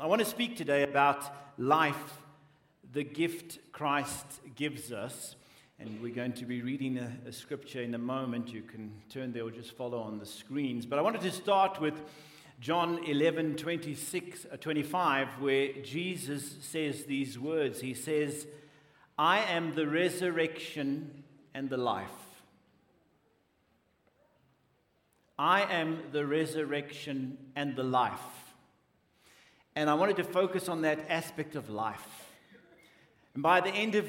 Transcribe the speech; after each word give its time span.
I 0.00 0.06
want 0.06 0.20
to 0.20 0.24
speak 0.24 0.56
today 0.56 0.82
about 0.82 1.22
life, 1.58 2.22
the 2.90 3.04
gift 3.04 3.58
Christ 3.70 4.24
gives 4.56 4.92
us. 4.92 5.36
And 5.78 6.00
we're 6.00 6.14
going 6.14 6.32
to 6.34 6.46
be 6.46 6.62
reading 6.62 6.96
a, 6.96 7.28
a, 7.28 7.32
scripture 7.32 7.82
in 7.82 7.94
a 7.94 7.98
moment. 7.98 8.48
You 8.48 8.62
can 8.62 8.94
turn 9.10 9.34
there 9.34 9.44
or 9.44 9.50
just 9.50 9.72
follow 9.76 10.00
on 10.00 10.18
the 10.18 10.24
screens. 10.24 10.86
But 10.86 10.98
I 10.98 11.02
wanted 11.02 11.20
to 11.20 11.30
start 11.30 11.82
with 11.82 12.00
John 12.60 13.04
11, 13.04 13.56
26, 13.56 14.46
uh, 14.50 14.56
25, 14.56 15.28
where 15.38 15.70
Jesus 15.82 16.56
says 16.62 17.04
these 17.04 17.38
words. 17.38 17.82
He 17.82 17.92
says, 17.92 18.46
I 19.18 19.40
am 19.40 19.74
the 19.74 19.86
resurrection 19.86 21.24
and 21.52 21.68
the 21.68 21.76
life. 21.76 22.08
I 25.38 25.60
am 25.70 26.04
the 26.10 26.24
resurrection 26.24 27.36
and 27.54 27.76
the 27.76 27.84
life. 27.84 28.39
And 29.80 29.88
I 29.88 29.94
wanted 29.94 30.16
to 30.16 30.24
focus 30.24 30.68
on 30.68 30.82
that 30.82 31.06
aspect 31.08 31.56
of 31.56 31.70
life. 31.70 32.06
And 33.32 33.42
by 33.42 33.62
the 33.62 33.70
end 33.70 33.94
of 33.94 34.06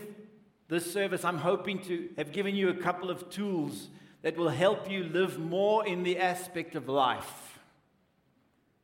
this 0.67 0.91
service, 0.91 1.23
I'm 1.23 1.38
hoping 1.38 1.79
to 1.84 2.09
have 2.17 2.34
given 2.34 2.57
you 2.57 2.67
a 2.67 2.73
couple 2.73 3.09
of 3.09 3.29
tools 3.29 3.88
that 4.21 4.35
will 4.35 4.49
help 4.49 4.91
you 4.91 5.05
live 5.05 5.39
more 5.39 5.88
in 5.88 6.03
the 6.03 6.20
aspect 6.20 6.76
of 6.76 6.89
life. 6.89 7.57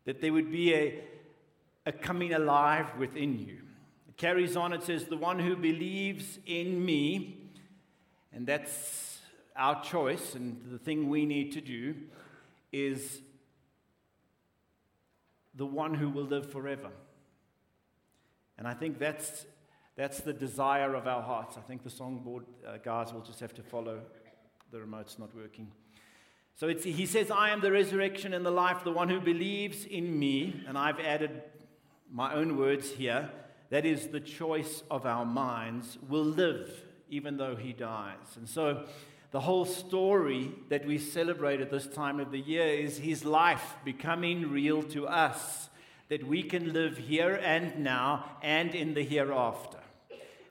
That 0.06 0.22
there 0.22 0.32
would 0.32 0.50
be 0.50 0.74
a, 0.74 1.04
a 1.86 1.92
coming 1.92 2.34
alive 2.34 2.88
within 2.98 3.38
you. 3.38 3.58
It 4.08 4.16
carries 4.16 4.56
on, 4.56 4.72
it 4.72 4.84
says, 4.84 5.08
The 5.08 5.18
one 5.18 5.40
who 5.40 5.58
believes 5.58 6.40
in 6.46 6.86
me, 6.86 7.50
and 8.32 8.48
that's 8.48 9.20
our 9.58 9.84
choice 9.84 10.36
and 10.36 10.62
the 10.72 10.80
thing 10.80 11.10
we 11.10 11.26
need 11.26 11.52
to 11.52 11.60
do, 11.60 11.96
is 12.72 13.20
the 15.58 15.66
one 15.66 15.94
who 15.94 16.10
will 16.10 16.24
live 16.24 16.52
forever. 16.52 16.90
And 18.58 18.68
I 18.68 18.74
think 18.74 19.00
that's, 19.00 19.46
that's 19.96 20.22
the 20.22 20.34
desire 20.34 20.96
of 20.96 21.08
our 21.08 21.22
hearts. 21.22 21.58
I 21.58 21.62
think 21.62 21.84
the 21.84 21.90
songboard 21.90 22.44
uh, 22.66 22.78
guys 22.84 23.14
will 23.14 23.22
just 23.22 23.40
have 23.40 23.54
to 23.56 23.64
follow. 23.64 24.00
The 24.72 24.80
remote's 24.80 25.20
not 25.20 25.36
working. 25.36 25.72
So 26.56 26.68
it's 26.68 26.84
he 26.84 27.06
says, 27.06 27.30
I 27.30 27.50
am 27.52 27.62
the 27.62 27.72
resurrection 27.72 28.34
and 28.34 28.46
the 28.46 28.52
life, 28.52 28.84
the 28.84 28.92
one 28.92 29.10
who 29.10 29.20
believes 29.20 29.86
in 29.86 30.18
me. 30.18 30.64
And 30.68 30.78
I've 30.78 31.00
added 31.00 31.44
my 32.12 32.34
own 32.34 32.58
words 32.58 32.92
here. 32.92 33.30
That 33.70 33.86
is 33.86 34.08
the 34.08 34.20
choice 34.20 34.82
of 34.90 35.06
our 35.06 35.26
minds, 35.26 35.98
will 36.08 36.24
live 36.24 36.84
even 37.10 37.38
though 37.38 37.56
he 37.56 37.74
dies. 37.74 38.36
And 38.36 38.48
so 38.48 38.86
the 39.32 39.40
whole 39.42 39.66
story 39.66 40.52
that 40.70 40.86
we 40.86 40.98
celebrate 40.98 41.60
at 41.60 41.70
this 41.70 41.88
time 41.88 42.20
of 42.20 42.32
the 42.32 42.40
year 42.40 42.68
is 42.68 42.98
his 42.98 43.26
life 43.26 43.76
becoming 43.84 44.50
real 44.50 44.82
to 44.84 45.08
us, 45.08 45.70
that 46.10 46.26
we 46.26 46.44
can 46.44 46.72
live 46.72 46.98
here 46.98 47.36
and 47.44 47.84
now 47.84 48.26
and 48.42 48.74
in 48.74 48.94
the 48.94 49.04
hereafter. 49.04 49.80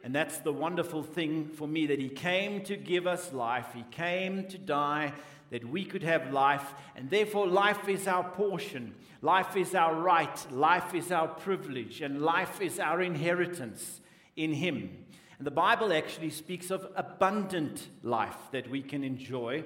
And 0.04 0.14
that's 0.14 0.38
the 0.38 0.52
wonderful 0.52 1.02
thing 1.02 1.48
for 1.48 1.66
me 1.66 1.86
that 1.86 1.98
he 1.98 2.08
came 2.08 2.62
to 2.64 2.76
give 2.76 3.06
us 3.06 3.32
life, 3.32 3.66
he 3.74 3.84
came 3.90 4.46
to 4.48 4.58
die 4.58 5.12
that 5.50 5.64
we 5.64 5.84
could 5.84 6.02
have 6.02 6.32
life, 6.32 6.74
and 6.96 7.08
therefore 7.08 7.46
life 7.46 7.88
is 7.88 8.08
our 8.08 8.24
portion, 8.24 8.94
life 9.22 9.56
is 9.56 9.74
our 9.74 9.94
right, 9.94 10.52
life 10.52 10.94
is 10.94 11.12
our 11.12 11.28
privilege, 11.28 12.00
and 12.00 12.20
life 12.20 12.60
is 12.60 12.80
our 12.80 13.00
inheritance 13.00 14.00
in 14.36 14.52
him. 14.52 15.05
And 15.38 15.46
the 15.46 15.50
Bible 15.50 15.92
actually 15.92 16.30
speaks 16.30 16.70
of 16.70 16.86
abundant 16.96 17.88
life 18.02 18.36
that 18.52 18.70
we 18.70 18.82
can 18.82 19.04
enjoy, 19.04 19.64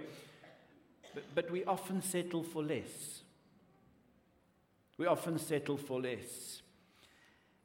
but, 1.14 1.24
but 1.34 1.50
we 1.50 1.64
often 1.64 2.02
settle 2.02 2.42
for 2.42 2.62
less. 2.62 3.22
We 4.98 5.06
often 5.06 5.38
settle 5.38 5.76
for 5.76 6.00
less. 6.00 6.62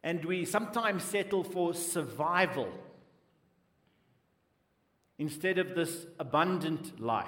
And 0.03 0.23
we 0.23 0.45
sometimes 0.45 1.03
settle 1.03 1.44
for 1.44 1.73
survival 1.73 2.72
instead 5.17 5.58
of 5.58 5.73
this 5.76 6.06
abundant 6.20 7.02
life. 7.02 7.26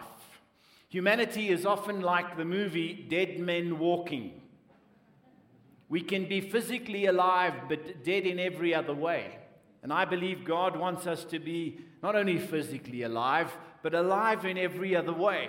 Humanity 0.89 1.49
is 1.49 1.65
often 1.65 2.01
like 2.01 2.37
the 2.37 2.45
movie 2.45 2.93
Dead 3.09 3.39
Men 3.39 3.79
Walking. 3.79 4.41
We 5.89 6.01
can 6.01 6.27
be 6.27 6.39
physically 6.39 7.05
alive, 7.05 7.53
but 7.67 8.03
dead 8.03 8.25
in 8.25 8.39
every 8.39 8.75
other 8.75 8.93
way. 8.93 9.37
And 9.87 9.93
I 9.93 10.03
believe 10.03 10.43
God 10.43 10.75
wants 10.75 11.07
us 11.07 11.23
to 11.23 11.39
be 11.39 11.79
not 12.03 12.13
only 12.13 12.39
physically 12.39 13.03
alive, 13.03 13.55
but 13.81 13.93
alive 13.93 14.43
in 14.43 14.57
every 14.57 14.97
other 14.97 15.13
way. 15.13 15.47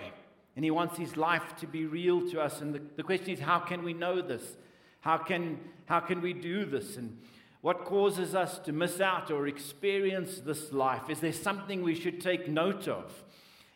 And 0.55 0.65
He 0.65 0.71
wants 0.71 0.97
His 0.97 1.17
life 1.17 1.57
to 1.57 1.67
be 1.67 1.87
real 1.87 2.21
to 2.31 2.41
us. 2.41 2.61
And 2.61 2.73
the, 2.73 2.81
the 2.95 3.03
question 3.03 3.31
is, 3.31 3.41
how 3.41 3.59
can 3.59 3.83
we 3.83 3.93
know 3.93 4.23
this? 4.23 4.57
How 5.01 5.19
can, 5.19 5.59
how 5.87 5.99
can 5.99 6.23
we 6.23 6.35
do 6.35 6.65
this? 6.65 6.97
And 6.97 7.19
what 7.63 7.85
causes 7.85 8.37
us 8.37 8.61
to 8.61 8.71
miss 8.71 9.01
out 9.01 9.33
or 9.33 9.49
experience 9.49 10.39
this 10.39 10.73
life? 10.73 11.11
Is 11.11 11.19
there 11.19 11.33
something 11.33 11.83
we 11.83 11.97
should 11.97 12.21
take 12.21 12.49
note 12.49 12.87
of? 12.87 13.13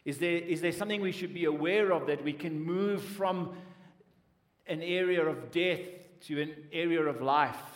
Is 0.05 0.19
there, 0.19 0.37
is 0.37 0.61
there 0.61 0.71
something 0.71 1.01
we 1.01 1.11
should 1.11 1.35
be 1.35 1.47
aware 1.47 1.93
of 1.93 2.07
that 2.07 2.23
we 2.23 2.35
can 2.35 2.63
move 2.63 3.03
from 3.03 3.57
an 4.69 4.81
area 4.81 5.27
of 5.27 5.51
death 5.51 5.81
to 6.29 6.41
an 6.41 6.55
area 6.73 7.03
of 7.03 7.21
life? 7.21 7.72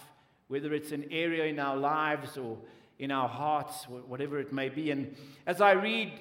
Whether 0.48 0.72
it's 0.72 0.92
an 0.92 1.06
area 1.10 1.44
in 1.44 1.58
our 1.58 1.76
lives 1.76 2.36
or 2.36 2.58
in 2.98 3.10
our 3.10 3.28
hearts, 3.28 3.84
whatever 3.84 4.38
it 4.38 4.52
may 4.52 4.68
be. 4.68 4.90
And 4.90 5.14
as 5.46 5.60
I 5.60 5.72
read 5.72 6.12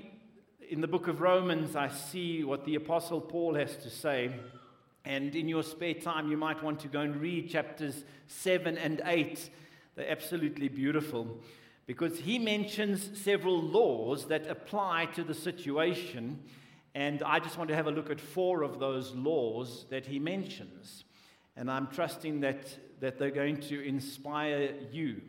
in 0.70 0.82
the 0.82 0.88
book 0.88 1.08
of 1.08 1.22
Romans, 1.22 1.76
I 1.76 1.90
see 1.90 2.44
what 2.44 2.66
the 2.66 2.76
Apostle 2.76 3.22
Paul 3.22 3.56
has 3.56 3.76
to 3.78 3.90
say. 3.90 4.32
And 5.06 5.36
in 5.36 5.48
your 5.48 5.64
spare 5.64 5.94
time, 5.94 6.30
you 6.30 6.38
might 6.38 6.64
want 6.64 6.80
to 6.82 6.88
go 6.88 7.02
and 7.02 7.16
read 7.22 7.50
chapters 7.50 8.04
7 8.28 8.78
and 8.78 9.02
8. 9.06 9.50
They're 9.96 10.10
absolutely 10.10 10.68
beautiful 10.68 11.40
because 11.86 12.20
he 12.20 12.40
mentions 12.40 13.22
several 13.22 13.62
laws 13.62 14.26
that 14.26 14.48
apply 14.48 15.06
to 15.14 15.24
the 15.24 15.36
situation. 15.36 16.40
And 16.96 17.22
I 17.24 17.40
just 17.40 17.58
want 17.58 17.70
to 17.70 17.76
have 17.76 17.88
a 17.88 17.92
look 17.92 18.10
at 18.10 18.20
four 18.20 18.64
of 18.64 18.80
those 18.80 19.14
laws 19.14 19.86
that 19.92 20.08
he 20.08 20.20
mentions. 20.20 21.05
And 21.56 21.72
I'm 21.72 21.88
trusting 21.88 22.42
that 22.42 22.68
that 23.00 23.18
they're 23.18 23.32
going 23.32 23.60
to 23.60 23.86
inspire 23.86 24.74
you. 24.92 25.22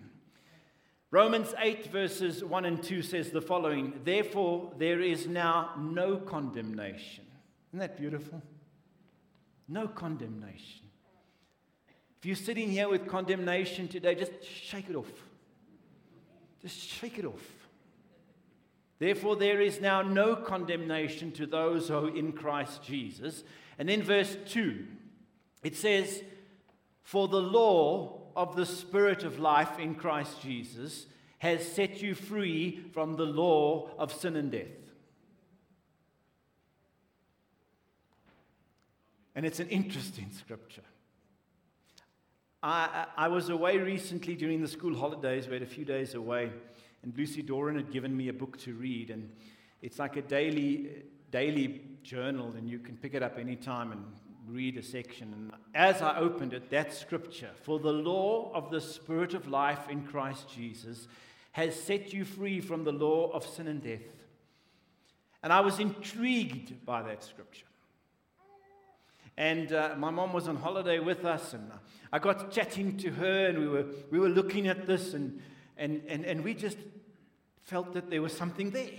Romans 1.10 1.54
8, 1.59 1.87
verses 1.87 2.44
1 2.44 2.64
and 2.64 2.82
2 2.82 3.03
says 3.03 3.31
the 3.31 3.41
following 3.41 4.00
Therefore, 4.04 4.72
there 4.76 5.00
is 5.00 5.26
now 5.26 5.72
no 5.78 6.16
condemnation. 6.16 7.25
Isn't 7.70 7.81
that 7.81 7.97
beautiful? 7.97 8.42
No 9.69 9.88
condemnation. 9.88 10.86
If 12.19 12.26
you're 12.26 12.36
sitting 12.36 12.70
here 12.70 12.88
with 12.88 13.06
condemnation 13.06 13.88
today, 13.88 14.15
just 14.15 14.32
shake 14.42 14.88
it 14.88 14.97
off. 14.97 15.12
Just 16.62 16.78
shake 16.78 17.19
it 17.19 17.25
off. 17.25 17.47
Therefore, 18.98 19.36
there 19.36 19.60
is 19.60 19.81
now 19.81 20.00
no 20.03 20.34
condemnation 20.34 21.31
to 21.32 21.47
those 21.47 21.88
who 21.88 22.06
are 22.06 22.16
in 22.16 22.32
Christ 22.32 22.82
Jesus. 22.82 23.44
And 23.78 23.88
then, 23.88 24.03
verse 24.03 24.36
2, 24.47 24.86
it 25.62 25.76
says, 25.76 26.22
for 27.02 27.28
the 27.28 27.40
law 27.40 28.20
of 28.34 28.56
the 28.56 28.66
Spirit 28.66 29.22
of 29.22 29.38
life 29.38 29.78
in 29.78 29.94
Christ 29.94 30.42
Jesus 30.42 31.06
has 31.38 31.66
set 31.66 32.02
you 32.02 32.14
free 32.14 32.84
from 32.92 33.16
the 33.16 33.24
law 33.24 33.90
of 33.98 34.12
sin 34.12 34.36
and 34.36 34.50
death. 34.50 34.66
And 39.34 39.44
it's 39.44 39.60
an 39.60 39.68
interesting 39.68 40.30
scripture. 40.36 40.82
I, 42.62 43.06
I, 43.16 43.28
was 43.28 43.50
away 43.50 43.78
recently 43.78 44.34
during 44.34 44.62
the 44.62 44.68
school 44.68 44.96
holidays. 44.96 45.46
We 45.46 45.52
had 45.52 45.62
a 45.62 45.66
few 45.66 45.84
days 45.84 46.14
away, 46.14 46.50
and 47.02 47.16
Lucy 47.16 47.42
Doran 47.42 47.76
had 47.76 47.92
given 47.92 48.16
me 48.16 48.28
a 48.28 48.32
book 48.32 48.58
to 48.60 48.74
read. 48.74 49.10
And 49.10 49.30
it's 49.82 49.98
like 49.98 50.16
a 50.16 50.22
daily, 50.22 51.04
daily 51.30 51.82
journal, 52.02 52.54
and 52.56 52.68
you 52.68 52.78
can 52.78 52.96
pick 52.96 53.14
it 53.14 53.22
up 53.22 53.38
anytime 53.38 53.92
and 53.92 54.04
read 54.48 54.76
a 54.76 54.82
section. 54.82 55.32
And 55.32 55.52
as 55.74 56.02
I 56.02 56.18
opened 56.18 56.52
it, 56.52 56.70
that 56.70 56.94
scripture, 56.94 57.50
for 57.62 57.78
the 57.78 57.92
law 57.92 58.52
of 58.54 58.70
the 58.70 58.80
Spirit 58.80 59.34
of 59.34 59.48
life 59.48 59.88
in 59.88 60.04
Christ 60.04 60.48
Jesus 60.48 61.09
has 61.53 61.74
set 61.74 62.12
you 62.12 62.24
free 62.24 62.60
from 62.60 62.84
the 62.84 62.92
law 62.92 63.30
of 63.30 63.47
sin 63.47 63.66
and 63.66 63.82
death. 63.82 64.00
And 65.42 65.53
I 65.53 65.60
was 65.60 65.78
intrigued 65.78 66.84
by 66.84 67.03
that 67.03 67.24
scripture. 67.24 67.66
And 69.36 69.72
uh, 69.72 69.94
my 69.98 70.10
mom 70.10 70.32
was 70.32 70.48
on 70.48 70.56
holiday 70.56 70.98
with 70.98 71.24
us, 71.24 71.53
and 71.53 71.71
I 72.12 72.18
got 72.18 72.50
chatting 72.50 72.97
to 72.98 73.10
her, 73.10 73.47
and 73.47 73.59
we 73.59 73.68
were, 73.68 73.86
we 74.10 74.18
were 74.18 74.28
looking 74.28 74.66
at 74.66 74.86
this, 74.86 75.12
and, 75.12 75.42
and, 75.76 76.03
and, 76.09 76.24
and 76.24 76.42
we 76.42 76.54
just 76.54 76.78
felt 77.65 77.92
that 77.94 78.10
there 78.10 78.22
was 78.22 78.32
something 78.32 78.71
there. 78.71 78.91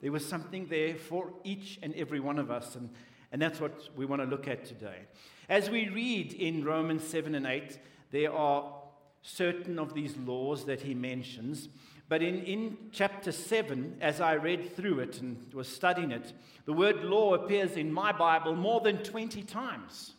There 0.00 0.12
was 0.12 0.24
something 0.24 0.66
there 0.66 0.94
for 0.94 1.32
each 1.42 1.78
and 1.82 1.92
every 1.94 2.20
one 2.20 2.38
of 2.38 2.50
us. 2.50 2.76
And 2.76 2.90
and 3.32 3.40
that's 3.40 3.60
what 3.60 3.88
we 3.96 4.06
want 4.06 4.22
to 4.22 4.28
look 4.28 4.48
at 4.48 4.64
today. 4.64 5.00
As 5.48 5.70
we 5.70 5.88
read 5.88 6.32
in 6.32 6.64
Romans 6.64 7.04
7 7.04 7.34
and 7.34 7.46
8, 7.46 7.78
there 8.10 8.32
are 8.32 8.72
certain 9.22 9.78
of 9.78 9.94
these 9.94 10.16
laws 10.16 10.64
that 10.64 10.80
he 10.80 10.94
mentions. 10.94 11.68
But 12.08 12.22
in, 12.22 12.42
in 12.44 12.76
chapter 12.90 13.32
7, 13.32 13.98
as 14.00 14.20
I 14.20 14.34
read 14.34 14.74
through 14.74 15.00
it 15.00 15.20
and 15.20 15.52
was 15.52 15.68
studying 15.68 16.10
it, 16.10 16.32
the 16.64 16.72
word 16.72 17.04
law 17.04 17.34
appears 17.34 17.72
in 17.72 17.92
my 17.92 18.12
Bible 18.12 18.56
more 18.56 18.80
than 18.80 18.98
20 18.98 19.42
times. 19.42 20.12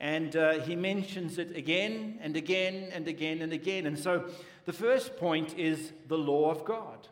And 0.00 0.36
uh, 0.36 0.60
he 0.60 0.76
mentions 0.76 1.38
it 1.38 1.56
again 1.56 2.18
and 2.22 2.36
again 2.36 2.90
and 2.92 3.08
again 3.08 3.42
and 3.42 3.52
again. 3.52 3.86
And 3.86 3.98
so 3.98 4.30
the 4.64 4.72
first 4.72 5.16
point 5.16 5.58
is 5.58 5.92
the 6.06 6.16
law 6.16 6.50
of 6.50 6.64
God. 6.64 7.08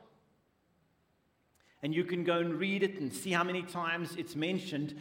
And 1.86 1.94
you 1.94 2.02
can 2.02 2.24
go 2.24 2.38
and 2.38 2.58
read 2.58 2.82
it 2.82 2.98
and 2.98 3.12
see 3.12 3.30
how 3.30 3.44
many 3.44 3.62
times 3.62 4.16
it's 4.16 4.34
mentioned. 4.34 4.98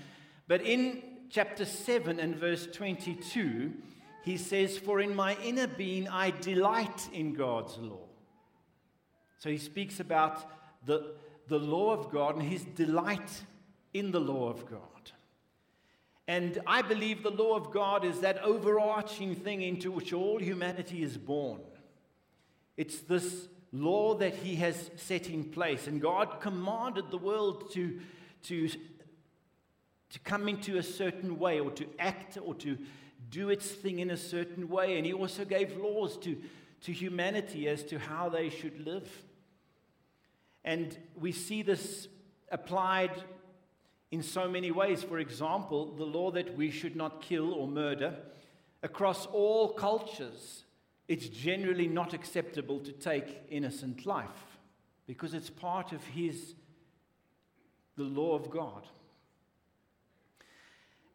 But 0.48 0.62
in 0.62 1.02
chapter 1.32 1.66
7 1.66 2.20
and 2.20 2.36
verse 2.36 2.68
22, 2.72 3.74
he 4.24 4.38
says, 4.38 4.78
For 4.78 5.00
in 5.00 5.16
my 5.16 5.36
inner 5.44 5.66
being 5.66 6.08
I 6.08 6.30
delight 6.30 7.10
in 7.12 7.34
God's 7.34 7.76
law. 7.80 8.06
So 9.40 9.50
he 9.50 9.58
speaks 9.58 10.00
about 10.00 10.48
the, 10.86 11.16
the 11.48 11.58
law 11.58 11.92
of 11.92 12.12
God 12.12 12.36
and 12.36 12.44
his 12.44 12.64
delight 12.64 13.42
in 13.96 14.12
the 14.12 14.22
law 14.22 14.52
of 14.52 14.70
God. 14.70 14.80
And 16.28 16.62
I 16.68 16.84
believe 16.84 17.24
the 17.24 17.32
law 17.32 17.56
of 17.56 17.72
God 17.72 18.06
is 18.06 18.20
that 18.20 18.44
overarching 18.44 19.34
thing 19.34 19.64
into 19.64 19.90
which 19.90 20.14
all 20.14 20.38
humanity 20.38 21.02
is 21.02 21.18
born. 21.18 21.62
It's 22.78 23.00
this 23.00 23.48
law 23.84 24.16
that 24.16 24.36
He 24.36 24.56
has 24.56 24.90
set 24.96 25.30
in 25.30 25.46
place. 25.46 25.88
And 25.88 26.02
God 26.02 26.40
commanded 26.40 27.12
the 27.12 27.18
world 27.18 27.72
to, 27.74 28.00
to, 28.44 28.68
to 28.68 30.20
come 30.24 30.48
into 30.48 30.78
a 30.78 30.84
certain 30.84 31.40
way 31.40 31.60
or 31.60 31.72
to 31.72 31.86
act 32.00 32.38
or 32.44 32.56
to 32.56 32.78
do 33.30 33.50
its 33.50 33.68
thing 33.68 34.00
in 34.00 34.12
a 34.12 34.18
certain 34.18 34.70
way. 34.70 34.98
And 34.98 35.06
He 35.06 35.14
also 35.14 35.46
gave 35.46 35.78
laws 35.78 36.18
to, 36.20 36.38
to 36.84 36.92
humanity 36.92 37.68
as 37.68 37.84
to 37.86 38.00
how 38.00 38.30
they 38.30 38.50
should 38.50 38.86
live. 38.86 39.10
And 40.64 40.98
we 41.16 41.32
see 41.32 41.62
this 41.62 42.08
applied 42.52 43.12
in 44.12 44.24
so 44.24 44.50
many 44.50 44.72
ways. 44.72 45.04
For 45.04 45.20
example, 45.20 45.94
the 45.96 46.06
law 46.06 46.32
that 46.32 46.56
we 46.56 46.72
should 46.72 46.96
not 46.96 47.22
kill 47.22 47.54
or 47.54 47.68
murder. 47.68 48.16
Across 48.84 49.28
all 49.28 49.74
cultures, 49.74 50.65
it's 51.08 51.28
generally 51.30 51.88
not 51.88 52.14
acceptable 52.14 52.80
to 52.80 52.92
take 52.92 53.44
innocent 53.50 54.06
life 54.06 54.58
because 55.08 55.34
it's 55.34 55.50
part 55.50 55.92
of 55.92 56.04
his 56.06 56.56
the 57.98 58.04
law 58.04 58.36
of 58.36 58.50
God. 58.50 58.88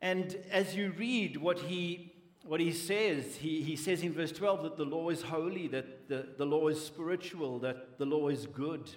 And 0.01 0.37
as 0.51 0.75
you 0.75 0.93
read 0.97 1.37
what 1.37 1.59
he 1.59 2.15
what 2.45 2.61
he 2.61 2.73
says, 2.73 3.37
he, 3.37 3.61
he 3.61 3.77
says 3.77 4.03
in 4.03 4.15
verse 4.15 4.33
12 4.33 4.63
that 4.63 4.77
the 4.79 4.85
law 4.85 5.11
is 5.11 5.21
holy, 5.21 5.69
that 5.69 6.09
the, 6.09 6.27
the 6.39 6.47
law 6.47 6.69
is 6.69 6.83
spiritual, 6.83 7.59
that 7.59 7.99
the 7.99 8.07
law 8.07 8.29
is 8.29 8.47
good. 8.47 8.91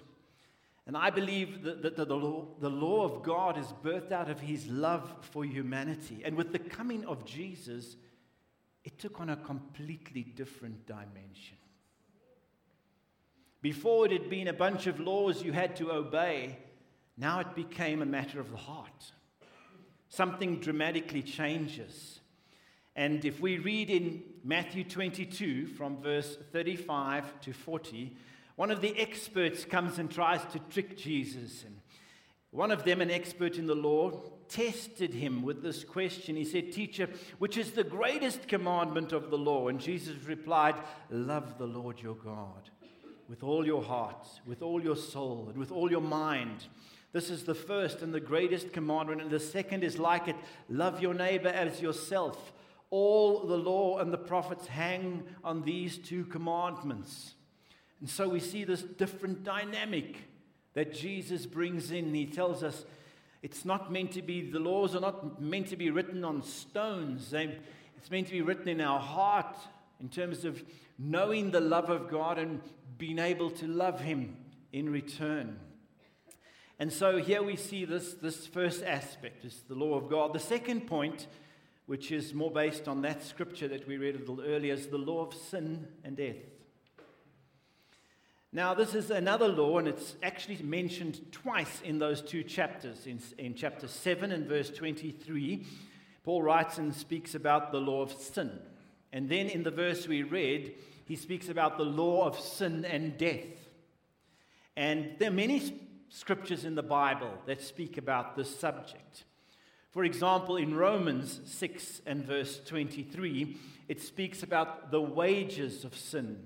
And 0.86 0.96
I 0.96 1.10
believe 1.10 1.62
that, 1.62 1.82
that 1.82 1.96
the, 1.96 2.16
law, 2.16 2.46
the 2.60 2.70
law 2.70 3.04
of 3.04 3.22
God 3.22 3.58
is 3.58 3.66
birthed 3.82 4.12
out 4.12 4.30
of 4.30 4.40
his 4.40 4.66
love 4.66 5.14
for 5.20 5.44
humanity. 5.44 6.22
And 6.24 6.36
with 6.36 6.52
the 6.52 6.58
coming 6.58 7.04
of 7.04 7.24
Jesus, 7.24 7.96
it 8.84 8.98
took 8.98 9.20
on 9.20 9.30
a 9.30 9.36
completely 9.36 10.22
different 10.22 10.86
dimension. 10.86 11.56
Before 13.62 14.04
it 14.04 14.12
had 14.12 14.28
been 14.28 14.48
a 14.48 14.52
bunch 14.52 14.86
of 14.86 15.00
laws 15.00 15.42
you 15.42 15.52
had 15.52 15.74
to 15.76 15.90
obey, 15.90 16.58
now 17.16 17.40
it 17.40 17.54
became 17.54 18.02
a 18.02 18.06
matter 18.06 18.38
of 18.38 18.50
the 18.50 18.58
heart. 18.58 19.12
Something 20.10 20.60
dramatically 20.60 21.22
changes. 21.22 22.20
And 22.94 23.24
if 23.24 23.40
we 23.40 23.58
read 23.58 23.88
in 23.88 24.22
Matthew 24.44 24.84
22 24.84 25.66
from 25.68 25.96
verse 26.02 26.36
35 26.52 27.40
to 27.40 27.52
40, 27.52 28.16
one 28.56 28.70
of 28.70 28.82
the 28.82 28.96
experts 29.00 29.64
comes 29.64 29.98
and 29.98 30.10
tries 30.10 30.44
to 30.52 30.58
trick 30.70 30.96
Jesus. 30.96 31.64
And 31.64 31.80
one 32.54 32.70
of 32.70 32.84
them, 32.84 33.00
an 33.00 33.10
expert 33.10 33.58
in 33.58 33.66
the 33.66 33.74
law, 33.74 34.12
tested 34.48 35.12
him 35.12 35.42
with 35.42 35.60
this 35.60 35.82
question. 35.82 36.36
He 36.36 36.44
said, 36.44 36.70
Teacher, 36.70 37.08
which 37.38 37.58
is 37.58 37.72
the 37.72 37.82
greatest 37.82 38.46
commandment 38.46 39.12
of 39.12 39.28
the 39.28 39.36
law? 39.36 39.66
And 39.66 39.80
Jesus 39.80 40.14
replied, 40.24 40.76
Love 41.10 41.58
the 41.58 41.66
Lord 41.66 42.00
your 42.00 42.14
God 42.14 42.70
with 43.28 43.42
all 43.42 43.66
your 43.66 43.82
heart, 43.82 44.24
with 44.46 44.62
all 44.62 44.80
your 44.80 44.94
soul, 44.94 45.46
and 45.48 45.58
with 45.58 45.72
all 45.72 45.90
your 45.90 46.00
mind. 46.00 46.66
This 47.12 47.28
is 47.28 47.42
the 47.42 47.56
first 47.56 48.02
and 48.02 48.14
the 48.14 48.20
greatest 48.20 48.72
commandment. 48.72 49.20
And 49.20 49.32
the 49.32 49.40
second 49.40 49.82
is 49.82 49.98
like 49.98 50.28
it 50.28 50.36
love 50.68 51.02
your 51.02 51.14
neighbor 51.14 51.48
as 51.48 51.82
yourself. 51.82 52.52
All 52.90 53.48
the 53.48 53.58
law 53.58 53.98
and 53.98 54.12
the 54.12 54.18
prophets 54.18 54.68
hang 54.68 55.24
on 55.42 55.62
these 55.62 55.98
two 55.98 56.24
commandments. 56.26 57.34
And 57.98 58.08
so 58.08 58.28
we 58.28 58.38
see 58.38 58.62
this 58.62 58.82
different 58.82 59.42
dynamic 59.42 60.18
that 60.74 60.92
Jesus 60.92 61.46
brings 61.46 61.90
in. 61.90 62.12
He 62.14 62.26
tells 62.26 62.62
us 62.62 62.84
it's 63.42 63.64
not 63.64 63.92
meant 63.92 64.12
to 64.12 64.22
be, 64.22 64.50
the 64.50 64.58
laws 64.58 64.94
are 64.94 65.00
not 65.00 65.40
meant 65.40 65.68
to 65.68 65.76
be 65.76 65.90
written 65.90 66.24
on 66.24 66.42
stones. 66.42 67.30
They, 67.30 67.58
it's 67.96 68.10
meant 68.10 68.26
to 68.26 68.32
be 68.32 68.42
written 68.42 68.68
in 68.68 68.80
our 68.80 69.00
heart 69.00 69.56
in 70.00 70.08
terms 70.08 70.44
of 70.44 70.62
knowing 70.98 71.50
the 71.50 71.60
love 71.60 71.90
of 71.90 72.10
God 72.10 72.38
and 72.38 72.60
being 72.98 73.18
able 73.18 73.50
to 73.50 73.66
love 73.66 74.00
Him 74.00 74.36
in 74.72 74.90
return. 74.90 75.58
And 76.78 76.92
so 76.92 77.18
here 77.18 77.42
we 77.42 77.56
see 77.56 77.84
this, 77.84 78.14
this 78.14 78.46
first 78.46 78.82
aspect 78.82 79.44
is 79.44 79.62
the 79.68 79.74
law 79.74 79.94
of 79.96 80.10
God. 80.10 80.32
The 80.32 80.40
second 80.40 80.86
point, 80.86 81.28
which 81.86 82.10
is 82.10 82.34
more 82.34 82.50
based 82.50 82.88
on 82.88 83.02
that 83.02 83.22
scripture 83.22 83.68
that 83.68 83.86
we 83.86 83.96
read 83.96 84.16
a 84.16 84.18
little 84.18 84.40
earlier, 84.40 84.74
is 84.74 84.88
the 84.88 84.98
law 84.98 85.24
of 85.24 85.34
sin 85.34 85.86
and 86.02 86.16
death. 86.16 86.53
Now, 88.54 88.72
this 88.72 88.94
is 88.94 89.10
another 89.10 89.48
law, 89.48 89.78
and 89.78 89.88
it's 89.88 90.14
actually 90.22 90.58
mentioned 90.62 91.32
twice 91.32 91.82
in 91.82 91.98
those 91.98 92.22
two 92.22 92.44
chapters. 92.44 93.04
In, 93.04 93.18
in 93.36 93.56
chapter 93.56 93.88
7 93.88 94.30
and 94.30 94.46
verse 94.46 94.70
23, 94.70 95.66
Paul 96.22 96.40
writes 96.40 96.78
and 96.78 96.94
speaks 96.94 97.34
about 97.34 97.72
the 97.72 97.80
law 97.80 98.02
of 98.02 98.12
sin. 98.12 98.52
And 99.12 99.28
then 99.28 99.48
in 99.48 99.64
the 99.64 99.72
verse 99.72 100.06
we 100.06 100.22
read, 100.22 100.72
he 101.04 101.16
speaks 101.16 101.48
about 101.48 101.78
the 101.78 101.84
law 101.84 102.28
of 102.28 102.38
sin 102.38 102.84
and 102.84 103.18
death. 103.18 103.44
And 104.76 105.16
there 105.18 105.30
are 105.30 105.34
many 105.34 105.80
scriptures 106.08 106.64
in 106.64 106.76
the 106.76 106.82
Bible 106.84 107.32
that 107.46 107.60
speak 107.60 107.98
about 107.98 108.36
this 108.36 108.56
subject. 108.56 109.24
For 109.90 110.04
example, 110.04 110.58
in 110.58 110.76
Romans 110.76 111.40
6 111.44 112.02
and 112.06 112.24
verse 112.24 112.60
23, 112.64 113.56
it 113.88 114.00
speaks 114.00 114.44
about 114.44 114.92
the 114.92 115.02
wages 115.02 115.84
of 115.84 115.96
sin 115.96 116.38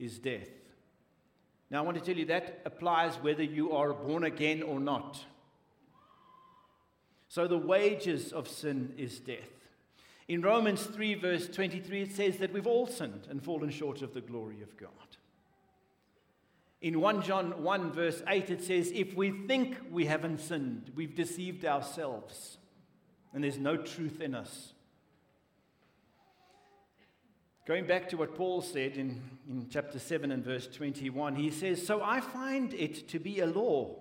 is 0.00 0.18
death. 0.18 0.48
Now, 1.70 1.78
I 1.78 1.84
want 1.84 1.98
to 1.98 2.04
tell 2.04 2.16
you 2.16 2.26
that 2.26 2.60
applies 2.64 3.16
whether 3.16 3.42
you 3.42 3.72
are 3.72 3.92
born 3.92 4.24
again 4.24 4.62
or 4.62 4.78
not. 4.78 5.24
So, 7.28 7.48
the 7.48 7.58
wages 7.58 8.32
of 8.32 8.48
sin 8.48 8.94
is 8.96 9.18
death. 9.18 9.50
In 10.28 10.42
Romans 10.42 10.84
3, 10.84 11.14
verse 11.14 11.48
23, 11.48 12.02
it 12.02 12.12
says 12.12 12.38
that 12.38 12.52
we've 12.52 12.66
all 12.66 12.86
sinned 12.86 13.26
and 13.30 13.42
fallen 13.42 13.70
short 13.70 14.02
of 14.02 14.14
the 14.14 14.20
glory 14.20 14.62
of 14.62 14.76
God. 14.76 14.90
In 16.80 17.00
1 17.00 17.22
John 17.22 17.62
1, 17.62 17.92
verse 17.92 18.22
8, 18.28 18.50
it 18.50 18.62
says, 18.62 18.92
If 18.94 19.14
we 19.14 19.30
think 19.46 19.76
we 19.90 20.06
haven't 20.06 20.40
sinned, 20.40 20.92
we've 20.94 21.14
deceived 21.14 21.64
ourselves, 21.64 22.58
and 23.32 23.42
there's 23.42 23.58
no 23.58 23.76
truth 23.76 24.20
in 24.20 24.34
us. 24.34 24.72
Going 27.66 27.84
back 27.84 28.08
to 28.10 28.16
what 28.16 28.36
Paul 28.36 28.62
said 28.62 28.96
in, 28.96 29.20
in 29.48 29.66
chapter 29.68 29.98
7 29.98 30.30
and 30.30 30.44
verse 30.44 30.68
21, 30.68 31.34
he 31.34 31.50
says, 31.50 31.84
So 31.84 32.00
I 32.00 32.20
find 32.20 32.72
it 32.72 33.08
to 33.08 33.18
be 33.18 33.40
a 33.40 33.46
law. 33.46 33.96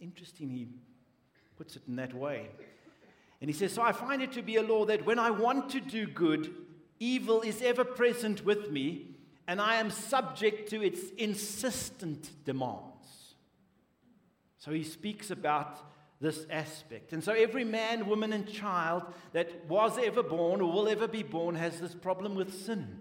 Interesting, 0.00 0.48
he 0.48 0.68
puts 1.58 1.76
it 1.76 1.82
in 1.86 1.96
that 1.96 2.14
way. 2.14 2.48
And 3.42 3.50
he 3.50 3.54
says, 3.54 3.72
So 3.72 3.82
I 3.82 3.92
find 3.92 4.22
it 4.22 4.32
to 4.32 4.42
be 4.42 4.56
a 4.56 4.62
law 4.62 4.86
that 4.86 5.04
when 5.04 5.18
I 5.18 5.30
want 5.30 5.68
to 5.70 5.80
do 5.80 6.06
good, 6.06 6.50
evil 6.98 7.42
is 7.42 7.60
ever 7.60 7.84
present 7.84 8.42
with 8.42 8.70
me, 8.70 9.16
and 9.46 9.60
I 9.60 9.76
am 9.76 9.90
subject 9.90 10.70
to 10.70 10.82
its 10.82 11.10
insistent 11.18 12.30
demands. 12.46 13.34
So 14.56 14.70
he 14.70 14.82
speaks 14.82 15.30
about 15.30 15.78
this 16.20 16.46
aspect. 16.50 17.12
And 17.12 17.22
so 17.22 17.32
every 17.32 17.64
man, 17.64 18.06
woman, 18.06 18.32
and 18.32 18.50
child 18.50 19.02
that 19.32 19.66
was 19.66 19.98
ever 19.98 20.22
born 20.22 20.60
or 20.60 20.72
will 20.72 20.88
ever 20.88 21.06
be 21.06 21.22
born 21.22 21.54
has 21.56 21.78
this 21.78 21.94
problem 21.94 22.34
with 22.34 22.64
sin. 22.64 23.00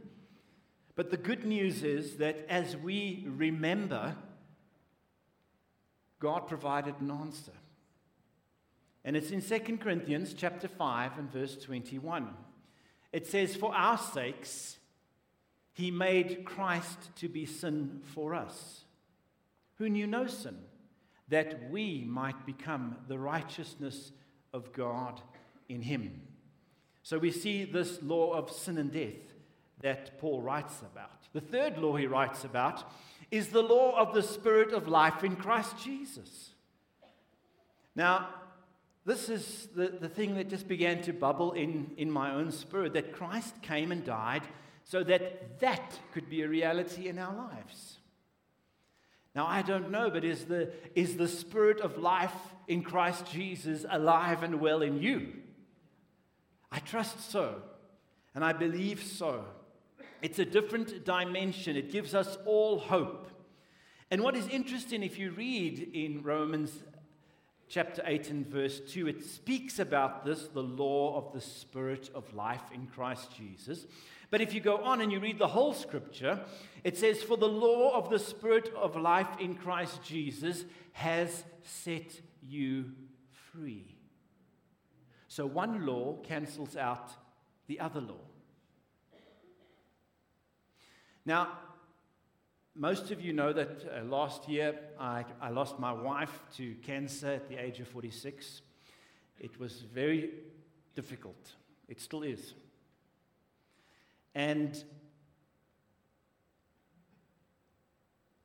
But 0.95 1.11
the 1.11 1.17
good 1.17 1.45
news 1.45 1.83
is 1.83 2.17
that 2.17 2.45
as 2.49 2.75
we 2.75 3.25
remember, 3.27 4.15
God 6.19 6.47
provided 6.47 6.95
an 6.99 7.11
answer. 7.11 7.53
And 9.03 9.15
it's 9.15 9.31
in 9.31 9.41
2 9.41 9.77
Corinthians 9.77 10.33
chapter 10.33 10.67
5 10.67 11.17
and 11.17 11.31
verse 11.31 11.55
21. 11.57 12.33
It 13.13 13.27
says, 13.27 13.55
For 13.55 13.73
our 13.73 13.97
sakes, 13.97 14.77
he 15.73 15.91
made 15.91 16.43
Christ 16.43 17.15
to 17.17 17.29
be 17.29 17.45
sin 17.45 18.01
for 18.03 18.33
us, 18.33 18.85
who 19.75 19.89
knew 19.89 20.07
no 20.07 20.27
sin 20.27 20.57
that 21.29 21.69
we 21.69 22.03
might 22.07 22.45
become 22.45 22.97
the 23.07 23.17
righteousness 23.17 24.11
of 24.53 24.71
God 24.73 25.21
in 25.69 25.81
him. 25.81 26.21
So 27.03 27.17
we 27.17 27.31
see 27.31 27.65
this 27.65 28.01
law 28.01 28.33
of 28.33 28.51
sin 28.51 28.77
and 28.77 28.91
death 28.91 29.33
that 29.81 30.19
Paul 30.19 30.41
writes 30.41 30.81
about. 30.81 31.11
The 31.33 31.41
third 31.41 31.77
law 31.77 31.95
he 31.95 32.07
writes 32.07 32.43
about 32.43 32.83
is 33.31 33.49
the 33.49 33.61
law 33.61 33.97
of 33.99 34.13
the 34.13 34.23
Spirit 34.23 34.71
of 34.71 34.87
life 34.87 35.23
in 35.23 35.35
Christ 35.35 35.75
Jesus. 35.83 36.51
Now, 37.95 38.29
this 39.05 39.29
is 39.29 39.67
the, 39.75 39.89
the 39.89 40.09
thing 40.09 40.35
that 40.35 40.49
just 40.49 40.67
began 40.67 41.01
to 41.03 41.13
bubble 41.13 41.51
in, 41.51 41.91
in 41.97 42.09
my 42.09 42.33
own 42.33 42.51
spirit 42.51 42.93
that 42.93 43.13
Christ 43.13 43.61
came 43.61 43.91
and 43.91 44.03
died 44.03 44.41
so 44.83 45.03
that 45.03 45.59
that 45.59 45.99
could 46.11 46.29
be 46.29 46.41
a 46.41 46.47
reality 46.47 47.07
in 47.07 47.19
our 47.19 47.35
lives. 47.35 47.94
Now, 49.35 49.45
I 49.45 49.61
don't 49.61 49.91
know, 49.91 50.09
but 50.09 50.23
is 50.23 50.45
the, 50.45 50.71
is 50.95 51.17
the 51.17 51.27
spirit 51.27 51.81
of 51.81 51.97
life 51.97 52.31
in 52.67 52.83
Christ 52.83 53.29
Jesus 53.29 53.85
alive 53.89 54.43
and 54.43 54.61
well 54.61 54.81
in 54.81 55.01
you? 55.01 55.33
I 56.71 56.79
trust 56.79 57.29
so, 57.29 57.61
and 58.33 58.43
I 58.45 58.53
believe 58.53 59.03
so. 59.03 59.43
It's 60.21 60.39
a 60.39 60.45
different 60.45 61.03
dimension, 61.03 61.75
it 61.75 61.91
gives 61.91 62.15
us 62.15 62.37
all 62.45 62.79
hope. 62.79 63.29
And 64.09 64.21
what 64.21 64.35
is 64.37 64.47
interesting, 64.47 65.03
if 65.03 65.19
you 65.19 65.31
read 65.31 65.89
in 65.93 66.23
Romans 66.23 66.71
chapter 67.67 68.03
8 68.05 68.29
and 68.29 68.47
verse 68.47 68.79
2, 68.79 69.07
it 69.07 69.25
speaks 69.25 69.79
about 69.79 70.23
this, 70.23 70.47
the 70.47 70.63
law 70.63 71.17
of 71.17 71.33
the 71.33 71.41
Spirit 71.41 72.09
of 72.15 72.33
life 72.33 72.61
in 72.73 72.87
Christ 72.87 73.35
Jesus. 73.35 73.85
But 74.31 74.41
if 74.41 74.53
you 74.53 74.61
go 74.61 74.77
on 74.77 75.01
and 75.01 75.11
you 75.11 75.19
read 75.19 75.39
the 75.39 75.47
whole 75.47 75.73
scripture, 75.73 76.41
it 76.83 76.97
says, 76.97 77.21
For 77.21 77.37
the 77.37 77.47
law 77.47 77.95
of 77.95 78.09
the 78.09 78.19
Spirit 78.19 78.71
of 78.75 78.95
life 78.95 79.39
in 79.39 79.55
Christ 79.55 80.03
Jesus 80.03 80.65
has 80.93 81.43
set 81.63 82.21
you 82.41 82.91
free. 83.51 83.95
So 85.27 85.45
one 85.45 85.85
law 85.85 86.17
cancels 86.23 86.75
out 86.75 87.11
the 87.67 87.79
other 87.79 88.01
law. 88.01 88.21
Now, 91.25 91.57
most 92.75 93.09
of 93.09 93.21
you 93.21 93.33
know 93.33 93.51
that 93.51 93.83
uh, 93.85 94.03
last 94.03 94.47
year 94.47 94.75
I, 94.99 95.25
I 95.41 95.49
lost 95.49 95.79
my 95.79 95.91
wife 95.91 96.41
to 96.57 96.75
cancer 96.75 97.27
at 97.27 97.49
the 97.49 97.57
age 97.57 97.79
of 97.79 97.87
46. 97.87 98.61
It 99.39 99.59
was 99.59 99.81
very 99.81 100.31
difficult. 100.93 101.53
It 101.87 101.99
still 101.99 102.23
is. 102.23 102.53
And 104.35 104.83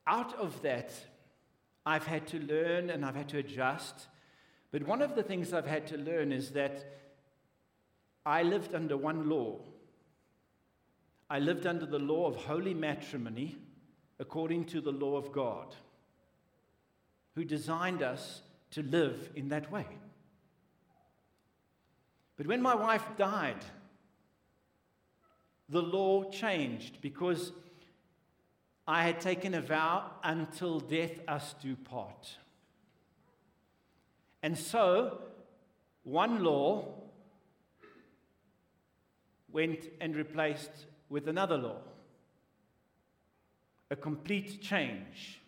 out 0.06 0.34
of 0.38 0.62
that, 0.62 0.92
I've 1.84 2.06
had 2.06 2.28
to 2.28 2.38
learn 2.38 2.90
and 2.90 3.04
I've 3.04 3.16
had 3.16 3.28
to 3.30 3.38
adjust. 3.38 4.06
But 4.70 4.86
one 4.86 5.02
of 5.02 5.16
the 5.16 5.22
things 5.22 5.52
I've 5.52 5.66
had 5.66 5.88
to 5.88 5.96
learn 5.96 6.30
is 6.30 6.50
that 6.52 6.84
I 8.24 8.44
lived 8.44 8.74
under 8.74 8.96
one 8.96 9.28
law. 9.28 9.58
I 11.28 11.38
lived 11.38 11.66
under 11.66 11.86
the 11.86 11.98
law 11.98 12.26
of 12.28 12.36
holy 12.36 12.74
matrimony 12.74 13.56
according 14.18 14.66
to 14.66 14.80
the 14.80 14.92
law 14.92 15.16
of 15.16 15.32
God, 15.32 15.74
who 17.34 17.44
designed 17.44 18.02
us 18.02 18.42
to 18.72 18.82
live 18.82 19.30
in 19.34 19.48
that 19.48 19.72
way. 19.72 19.86
But 22.36 22.46
when 22.46 22.60
my 22.62 22.74
wife 22.74 23.04
died, 23.16 23.64
the 25.70 25.82
law 25.82 26.24
changed 26.30 27.00
because 27.00 27.52
I 28.86 29.04
had 29.04 29.20
taken 29.20 29.54
a 29.54 29.60
vow 29.60 30.10
until 30.24 30.80
death 30.80 31.20
us 31.28 31.54
do 31.62 31.76
part. 31.76 32.36
And 34.42 34.58
so, 34.58 35.18
one 36.02 36.42
law 36.42 36.86
went 39.52 39.88
and 40.00 40.16
replaced 40.16 40.86
with 41.08 41.28
another 41.28 41.56
law 41.56 41.76
a 43.90 43.96
complete 43.96 44.62
change. 44.62 45.40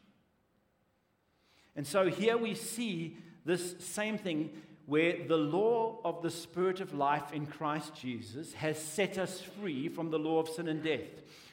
And 1.76 1.86
so 1.86 2.08
here 2.08 2.36
we 2.36 2.54
see 2.54 3.16
this 3.44 3.76
same 3.78 4.18
thing 4.18 4.50
where 4.92 5.26
the 5.26 5.38
law 5.38 5.96
of 6.04 6.20
the 6.20 6.30
Spirit 6.30 6.78
of 6.78 6.92
life 6.92 7.32
in 7.32 7.46
Christ 7.46 7.94
Jesus 7.94 8.52
has 8.52 8.78
set 8.78 9.16
us 9.16 9.40
free 9.40 9.88
from 9.88 10.10
the 10.10 10.18
law 10.18 10.38
of 10.38 10.50
sin 10.50 10.68
and 10.68 10.82
death. 10.84 11.08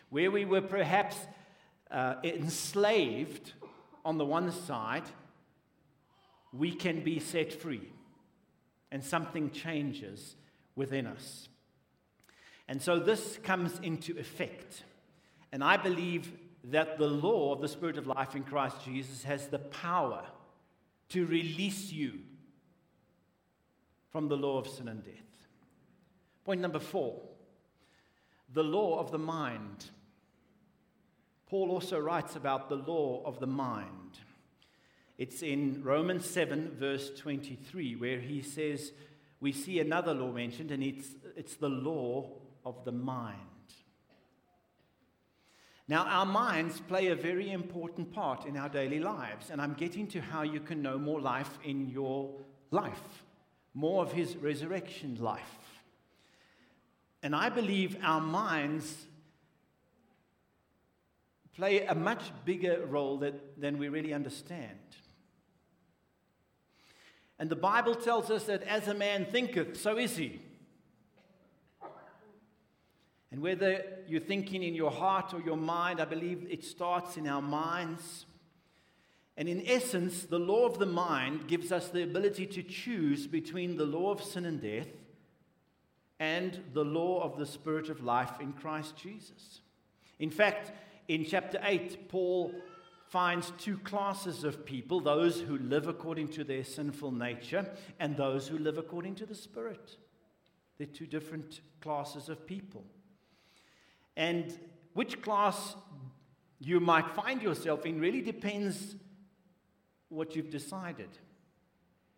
Where 0.10 0.29
we 0.29 0.43
were 0.43 0.60
perhaps 0.60 1.15
uh, 1.89 2.15
enslaved 2.22 3.53
on 4.03 4.17
the 4.17 4.25
one 4.25 4.51
side, 4.51 5.05
we 6.51 6.74
can 6.74 7.01
be 7.01 7.22
set 7.22 7.53
free. 7.53 7.88
And 8.91 9.01
something 9.01 9.51
changes 9.51 10.36
within 10.75 11.08
us. 11.08 11.48
And 12.67 12.81
so 12.81 13.00
this 13.00 13.39
comes 13.41 13.79
into 13.79 14.19
effect. 14.19 14.84
And 15.53 15.63
I 15.63 15.77
believe 15.77 16.29
that 16.65 16.98
the 16.98 17.08
law 17.08 17.53
of 17.53 17.62
the 17.62 17.69
Spirit 17.69 17.98
of 17.98 18.05
life 18.05 18.36
in 18.36 18.43
Christ 18.43 18.84
Jesus 18.84 19.24
has 19.24 19.48
the 19.48 19.60
power 19.60 20.25
to 21.08 21.25
release 21.25 21.89
you 21.93 22.19
from 24.12 24.28
the 24.28 24.38
law 24.38 24.58
of 24.58 24.68
sin 24.68 24.88
and 24.88 25.04
death. 25.04 25.13
Point 26.44 26.62
number 26.62 26.80
four 26.80 27.22
the 28.51 28.63
law 28.63 29.00
of 29.00 29.12
the 29.12 29.20
mind. 29.20 29.86
Paul 31.48 31.72
also 31.72 32.00
writes 32.00 32.36
about 32.36 32.70
the 32.70 32.75
law 32.75 33.24
of 33.25 33.39
the 33.39 33.48
mind. 33.48 34.20
It's 35.18 35.42
in 35.42 35.84
Romans 35.84 36.25
7, 36.30 36.75
verse 36.80 37.12
23, 37.18 37.96
where 37.96 38.20
he 38.20 38.42
says, 38.42 38.92
We 39.39 39.51
see 39.51 39.80
another 39.80 40.13
law 40.13 40.32
mentioned, 40.32 40.72
and 40.72 40.82
it's, 40.84 41.10
it's 41.36 41.56
the 41.56 41.70
law 41.70 42.32
of 42.66 42.86
the 42.86 42.92
mind. 42.92 43.36
Now, 45.88 46.06
our 46.06 46.25
minds 46.25 46.80
play 46.80 47.08
a 47.08 47.16
very 47.16 47.51
important 47.51 48.12
part 48.12 48.46
in 48.46 48.56
our 48.56 48.70
daily 48.70 49.00
lives, 49.00 49.50
and 49.50 49.60
I'm 49.60 49.74
getting 49.74 50.06
to 50.10 50.22
how 50.22 50.44
you 50.44 50.60
can 50.60 50.84
know 50.84 51.00
more 51.00 51.20
life 51.20 51.58
in 51.63 51.89
your 51.89 52.32
life, 52.70 53.25
more 53.74 54.04
of 54.04 54.12
His 54.12 54.36
resurrection 54.38 55.18
life. 55.20 55.42
And 57.22 57.36
I 57.36 57.50
believe 57.50 57.98
our 58.02 58.22
minds 58.22 59.06
play 61.54 61.86
a 61.86 61.96
much 61.96 62.24
bigger 62.46 62.86
role 62.86 63.18
that, 63.18 63.60
than 63.60 63.78
we 63.78 63.90
really 63.90 64.14
understand. 64.14 64.80
And 67.38 67.50
the 67.50 67.56
Bible 67.56 67.96
tells 67.96 68.32
us 68.32 68.46
that 68.46 68.64
as 68.64 68.88
a 68.88 68.94
man 68.94 69.26
thinketh, 69.26 69.80
so 69.80 69.98
is 69.98 70.16
he. 70.16 70.42
And 73.32 73.42
whether 73.42 73.84
you're 74.08 74.20
thinking 74.20 74.64
in 74.64 74.74
your 74.74 74.92
heart 74.92 75.34
or 75.34 75.42
your 75.42 75.58
mind, 75.58 76.02
I 76.02 76.06
believe 76.06 76.48
it 76.50 76.64
starts 76.64 77.16
in 77.16 77.28
our 77.28 77.42
minds. 77.42 78.26
And 79.39 79.48
in 79.48 79.65
essence, 79.65 80.24
the 80.24 80.38
law 80.38 80.65
of 80.65 80.79
the 80.79 80.86
mind 80.86 81.48
gives 81.48 81.72
us 81.72 81.88
the 81.88 82.03
ability 82.03 82.46
to 82.48 82.62
choose 82.62 83.25
between 83.25 83.77
the 83.77 83.86
law 83.86 84.12
of 84.12 84.22
sin 84.22 84.43
and 84.43 84.62
death 84.62 84.89
and 86.19 86.62
the 86.74 86.84
law 86.84 87.24
of 87.24 87.38
the 87.39 87.46
Spirit 87.46 87.88
of 87.88 88.03
life 88.03 88.41
in 88.41 88.51
Christ 88.51 88.98
Jesus. 88.98 89.62
In 90.19 90.29
fact, 90.29 90.74
in 91.08 91.24
chapter 91.24 91.58
8, 91.63 92.10
Paul 92.10 92.53
finds 93.08 93.53
two 93.58 93.77
classes 93.77 94.43
of 94.43 94.65
people 94.65 95.00
those 95.00 95.39
who 95.39 95.58
live 95.58 95.88
according 95.88 96.27
to 96.27 96.43
their 96.43 96.65
sinful 96.65 97.13
nature 97.13 97.65
and 97.98 98.17
those 98.17 98.50
who 98.50 98.58
live 98.58 98.77
according 98.77 99.15
to 99.15 99.25
the 99.25 99.34
Spirit. 99.34 99.96
They're 100.77 100.86
two 100.86 101.08
different 101.08 101.62
classes 101.79 102.27
of 102.27 102.46
people. 102.46 102.84
And 104.17 104.60
which 104.96 105.22
class 105.22 105.77
you 106.60 106.81
might 106.81 107.10
find 107.12 107.41
yourself 107.41 107.86
in 107.86 108.01
really 108.01 108.22
depends 108.22 108.96
what 110.10 110.36
you've 110.36 110.50
decided, 110.50 111.10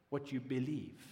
what 0.10 0.32
you 0.32 0.40
believe. 0.40 1.06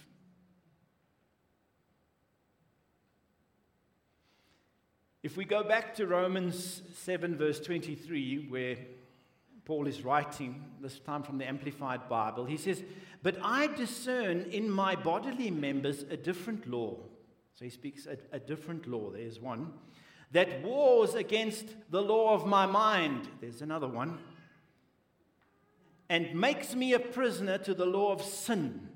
If 5.22 5.36
we 5.36 5.44
go 5.44 5.62
back 5.62 5.94
to 5.96 6.06
Romans 6.06 6.82
7, 6.94 7.36
verse 7.36 7.60
23, 7.60 8.46
where 8.48 8.76
Paul 9.66 9.86
is 9.86 10.02
writing, 10.02 10.64
this 10.80 10.98
time 10.98 11.22
from 11.22 11.36
the 11.36 11.46
Amplified 11.46 12.08
Bible, 12.08 12.46
he 12.46 12.56
says, 12.56 12.82
But 13.22 13.36
I 13.42 13.66
discern 13.66 14.46
in 14.50 14.70
my 14.70 14.96
bodily 14.96 15.50
members 15.50 16.04
a 16.10 16.16
different 16.16 16.66
law. 16.66 16.96
So 17.54 17.66
he 17.66 17.70
speaks 17.70 18.06
a, 18.06 18.16
a 18.34 18.40
different 18.40 18.86
law. 18.86 19.10
There's 19.10 19.38
one 19.38 19.74
that 20.32 20.62
wars 20.62 21.14
against 21.14 21.66
the 21.90 22.00
law 22.00 22.34
of 22.34 22.46
my 22.46 22.64
mind. 22.64 23.28
There's 23.40 23.62
another 23.62 23.88
one. 23.88 24.18
And 26.10 26.34
makes 26.34 26.74
me 26.74 26.92
a 26.92 26.98
prisoner 27.00 27.56
to 27.58 27.72
the 27.72 27.86
law 27.86 28.12
of 28.12 28.20
sin, 28.20 28.88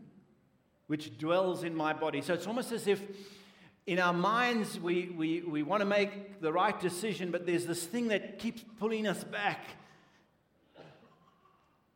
which 0.88 1.16
dwells 1.16 1.62
in 1.62 1.74
my 1.74 1.92
body. 1.92 2.20
So 2.20 2.34
it's 2.34 2.46
almost 2.46 2.72
as 2.72 2.86
if 2.86 3.00
in 3.86 4.00
our 4.00 4.12
minds 4.12 4.80
we, 4.80 5.14
we, 5.16 5.40
we 5.42 5.62
want 5.62 5.80
to 5.80 5.86
make 5.86 6.40
the 6.40 6.52
right 6.52 6.78
decision, 6.78 7.30
but 7.30 7.46
there's 7.46 7.66
this 7.66 7.84
thing 7.84 8.08
that 8.08 8.38
keeps 8.38 8.64
pulling 8.78 9.06
us 9.06 9.22
back 9.24 9.64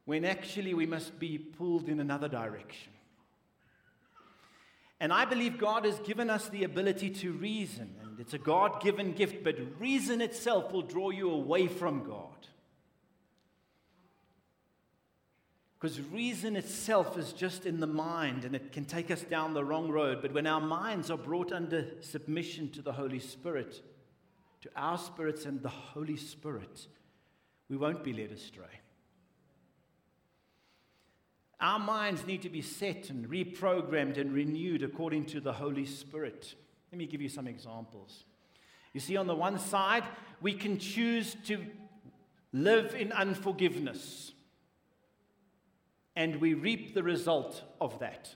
when 0.04 0.25
actually 0.25 0.72
we 0.72 0.87
must 0.87 1.18
be 1.18 1.37
pulled 1.37 1.88
in 1.88 1.98
another 1.98 2.28
direction. 2.28 2.92
And 5.00 5.12
I 5.12 5.25
believe 5.25 5.58
God 5.58 5.84
has 5.84 5.98
given 6.00 6.30
us 6.30 6.48
the 6.48 6.62
ability 6.62 7.10
to 7.10 7.32
reason, 7.32 7.94
and 8.02 8.20
it's 8.20 8.34
a 8.34 8.38
God 8.38 8.80
given 8.80 9.12
gift, 9.12 9.42
but 9.42 9.56
reason 9.80 10.20
itself 10.20 10.72
will 10.72 10.82
draw 10.82 11.10
you 11.10 11.30
away 11.30 11.66
from 11.66 12.04
God. 12.04 12.30
Because 15.80 16.00
reason 16.00 16.56
itself 16.56 17.16
is 17.16 17.32
just 17.32 17.64
in 17.64 17.78
the 17.78 17.87
mind 17.87 18.44
and 18.44 18.56
it 18.56 18.73
can 18.73 18.85
take 18.85 19.11
us 19.12 19.23
down 19.23 19.54
the 19.54 19.64
wrong 19.64 19.90
road. 19.90 20.18
But 20.20 20.32
when 20.32 20.47
our 20.47 20.61
minds 20.61 21.11
are 21.11 21.16
brought 21.16 21.52
under 21.52 21.87
submission 22.00 22.70
to 22.70 22.82
the 22.82 22.92
Holy 22.92 23.20
Spirit, 23.20 23.80
to 24.62 24.70
our 24.75 24.99
spirits 24.99 25.44
and 25.44 25.62
the 25.62 25.68
Holy 25.68 26.16
Spirit, 26.16 26.88
we 27.68 27.76
won't 27.76 28.02
be 28.02 28.12
led 28.12 28.32
astray. 28.32 28.80
Our 31.61 31.78
minds 31.78 32.26
need 32.26 32.42
to 32.42 32.50
be 32.50 32.62
set 32.62 33.11
and 33.11 33.28
reprogrammed 33.28 34.16
and 34.16 34.32
renewed 34.32 34.82
according 34.82 35.26
to 35.26 35.40
the 35.40 35.52
Holy 35.52 35.87
Spirit. 35.87 36.54
Let 36.92 36.99
me 36.99 37.06
give 37.06 37.20
you 37.20 37.28
some 37.28 37.47
examples. 37.47 38.25
You 38.94 39.00
see, 39.00 39.16
on 39.16 39.26
the 39.26 39.35
one 39.35 39.58
side, 39.58 40.04
we 40.40 40.54
can 40.54 40.78
choose 40.78 41.37
to 41.47 41.64
live 42.52 42.94
in 42.94 43.12
unforgiveness, 43.12 44.32
and 46.18 46.40
we 46.40 46.52
reap 46.52 46.94
the 46.94 47.02
result 47.04 47.62
of 47.80 48.00
that. 48.00 48.34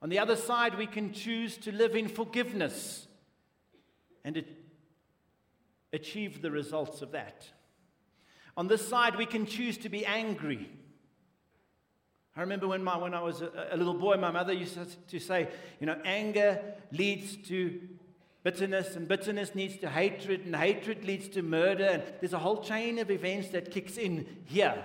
On 0.00 0.08
the 0.08 0.18
other 0.18 0.36
side, 0.36 0.78
we 0.78 0.86
can 0.86 1.12
choose 1.12 1.58
to 1.58 1.70
live 1.70 1.94
in 1.94 2.08
forgiveness 2.08 3.06
and 4.24 4.42
achieve 5.92 6.40
the 6.40 6.50
results 6.50 7.02
of 7.02 7.12
that. 7.12 7.46
On 8.56 8.68
this 8.68 8.88
side, 8.88 9.16
we 9.16 9.26
can 9.26 9.44
choose 9.44 9.76
to 9.78 9.90
be 9.90 10.06
angry. 10.06 10.70
I 12.34 12.40
remember 12.40 12.66
when, 12.66 12.82
my, 12.82 12.96
when 12.96 13.12
I 13.12 13.20
was 13.20 13.42
a, 13.42 13.68
a 13.72 13.76
little 13.76 13.92
boy, 13.92 14.16
my 14.16 14.30
mother 14.30 14.54
used 14.54 14.78
to 15.08 15.18
say, 15.18 15.48
you 15.78 15.86
know, 15.86 15.98
anger 16.06 16.58
leads 16.90 17.36
to 17.48 17.82
bitterness, 18.44 18.96
and 18.96 19.06
bitterness 19.06 19.54
leads 19.54 19.76
to 19.76 19.90
hatred, 19.90 20.46
and 20.46 20.56
hatred 20.56 21.04
leads 21.04 21.28
to 21.28 21.42
murder. 21.42 21.84
And 21.84 22.02
there's 22.20 22.32
a 22.32 22.38
whole 22.38 22.62
chain 22.62 22.98
of 22.98 23.10
events 23.10 23.50
that 23.50 23.70
kicks 23.70 23.98
in 23.98 24.26
here 24.46 24.82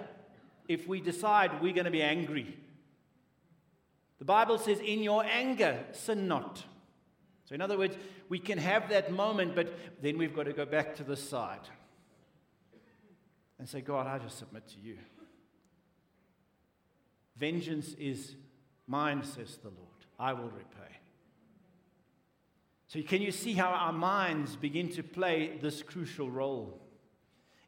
if 0.68 0.88
we 0.88 1.02
decide 1.02 1.62
we're 1.62 1.74
going 1.74 1.86
to 1.86 1.92
be 1.92 2.02
angry. 2.02 2.58
The 4.20 4.26
Bible 4.26 4.58
says, 4.58 4.80
in 4.80 5.04
your 5.04 5.24
anger, 5.24 5.80
sin 5.92 6.28
not. 6.28 6.64
So, 7.46 7.56
in 7.56 7.62
other 7.62 7.78
words, 7.78 7.96
we 8.30 8.40
can 8.40 8.58
have 8.58 8.90
that 8.90 9.12
moment, 9.12 9.56
but 9.56 9.74
then 10.02 10.18
we've 10.18 10.36
got 10.36 10.44
to 10.44 10.54
go 10.54 10.66
back 10.66 10.96
to 10.96 11.04
the 11.04 11.16
side 11.16 11.62
and 13.60 13.70
say, 13.70 13.82
God, 13.82 14.08
I 14.08 14.18
just 14.20 14.38
submit 14.38 14.68
to 14.70 14.80
you. 14.80 14.98
Vengeance 17.38 17.94
is 17.94 18.36
mine, 18.88 19.24
says 19.24 19.58
the 19.58 19.70
Lord. 19.70 19.88
I 20.20 20.34
will 20.34 20.50
repay. 20.50 20.98
So, 22.88 23.02
can 23.02 23.22
you 23.22 23.32
see 23.32 23.54
how 23.54 23.70
our 23.70 23.94
minds 23.94 24.56
begin 24.56 24.90
to 24.94 25.04
play 25.04 25.58
this 25.62 25.84
crucial 25.84 26.30
role? 26.30 26.82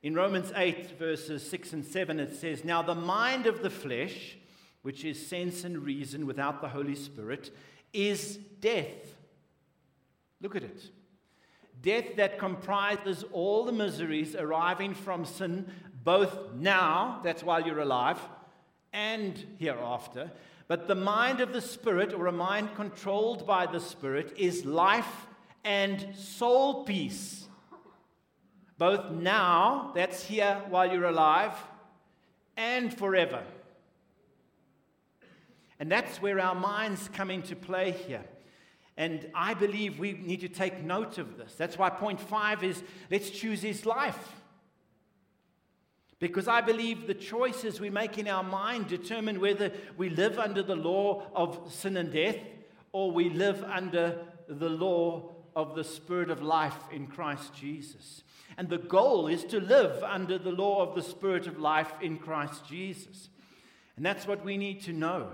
In 0.01 0.15
Romans 0.15 0.51
8, 0.55 0.97
verses 0.97 1.47
6 1.49 1.73
and 1.73 1.85
7, 1.85 2.19
it 2.19 2.33
says, 2.33 2.63
Now 2.63 2.81
the 2.81 2.95
mind 2.95 3.47
of 3.47 3.61
the 3.61 3.69
flesh, 3.69 4.37
which 4.81 5.03
is 5.03 5.27
sense 5.27 5.65
and 5.65 5.83
reason 5.83 6.25
without 6.25 6.61
the 6.61 6.69
Holy 6.69 6.95
Spirit, 6.95 7.53
is 7.91 8.37
death. 8.61 9.17
Look 10.41 10.55
at 10.55 10.63
it. 10.63 10.83
Death 11.81 12.15
that 12.15 12.39
comprises 12.39 13.25
all 13.33 13.65
the 13.65 13.73
miseries 13.73 14.35
arriving 14.35 14.93
from 14.93 15.25
sin, 15.25 15.69
both 16.03 16.53
now, 16.53 17.19
that's 17.23 17.43
while 17.43 17.65
you're 17.65 17.79
alive, 17.79 18.19
and 18.93 19.45
hereafter. 19.59 20.31
But 20.69 20.87
the 20.87 20.95
mind 20.95 21.41
of 21.41 21.51
the 21.51 21.61
Spirit, 21.61 22.13
or 22.13 22.27
a 22.27 22.31
mind 22.31 22.75
controlled 22.75 23.45
by 23.45 23.65
the 23.65 23.81
Spirit, 23.81 24.33
is 24.37 24.63
life 24.63 25.27
and 25.65 26.15
soul 26.15 26.85
peace. 26.85 27.48
Both 28.79 29.11
now, 29.11 29.91
that's 29.93 30.23
here 30.23 30.63
while 30.69 30.89
you're 30.89 31.03
alive, 31.03 31.51
and 32.55 32.97
forever. 32.97 33.43
And 35.81 35.91
that's 35.91 36.21
where 36.21 36.39
our 36.39 36.55
minds 36.55 37.09
come 37.11 37.29
into 37.29 37.57
play 37.57 37.91
here. 37.91 38.23
And 38.95 39.29
I 39.35 39.53
believe 39.53 39.99
we 39.99 40.13
need 40.13 40.39
to 40.41 40.47
take 40.47 40.81
note 40.81 41.17
of 41.17 41.37
this. 41.37 41.55
That's 41.55 41.77
why 41.77 41.89
point 41.89 42.21
five 42.21 42.63
is 42.63 42.81
let's 43.11 43.29
choose 43.29 43.61
his 43.61 43.85
life. 43.85 44.33
Because 46.19 46.47
I 46.47 46.61
believe 46.61 47.05
the 47.05 47.13
choices 47.13 47.81
we 47.81 47.89
make 47.89 48.17
in 48.17 48.29
our 48.29 48.43
mind 48.43 48.87
determine 48.87 49.41
whether 49.41 49.73
we 49.97 50.09
live 50.09 50.39
under 50.39 50.63
the 50.63 50.75
law 50.75 51.27
of 51.35 51.69
sin 51.69 51.97
and 51.97 52.13
death 52.13 52.37
or 52.93 53.11
we 53.11 53.29
live 53.29 53.61
under 53.63 54.19
the 54.47 54.69
law 54.69 55.35
of 55.59 55.75
the 55.75 55.83
Spirit 55.83 56.29
of 56.29 56.41
life 56.41 56.77
in 56.91 57.07
Christ 57.07 57.53
Jesus. 57.53 58.23
And 58.57 58.69
the 58.69 58.77
goal 58.77 59.27
is 59.27 59.43
to 59.45 59.59
live 59.59 60.03
under 60.03 60.37
the 60.37 60.51
law 60.51 60.81
of 60.81 60.95
the 60.95 61.03
Spirit 61.03 61.47
of 61.47 61.59
life 61.59 61.91
in 62.01 62.17
Christ 62.17 62.65
Jesus. 62.67 63.29
And 63.95 64.05
that's 64.05 64.25
what 64.25 64.43
we 64.45 64.57
need 64.57 64.81
to 64.83 64.93
know. 64.93 65.27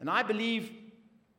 And 0.00 0.08
I 0.08 0.22
believe 0.22 0.72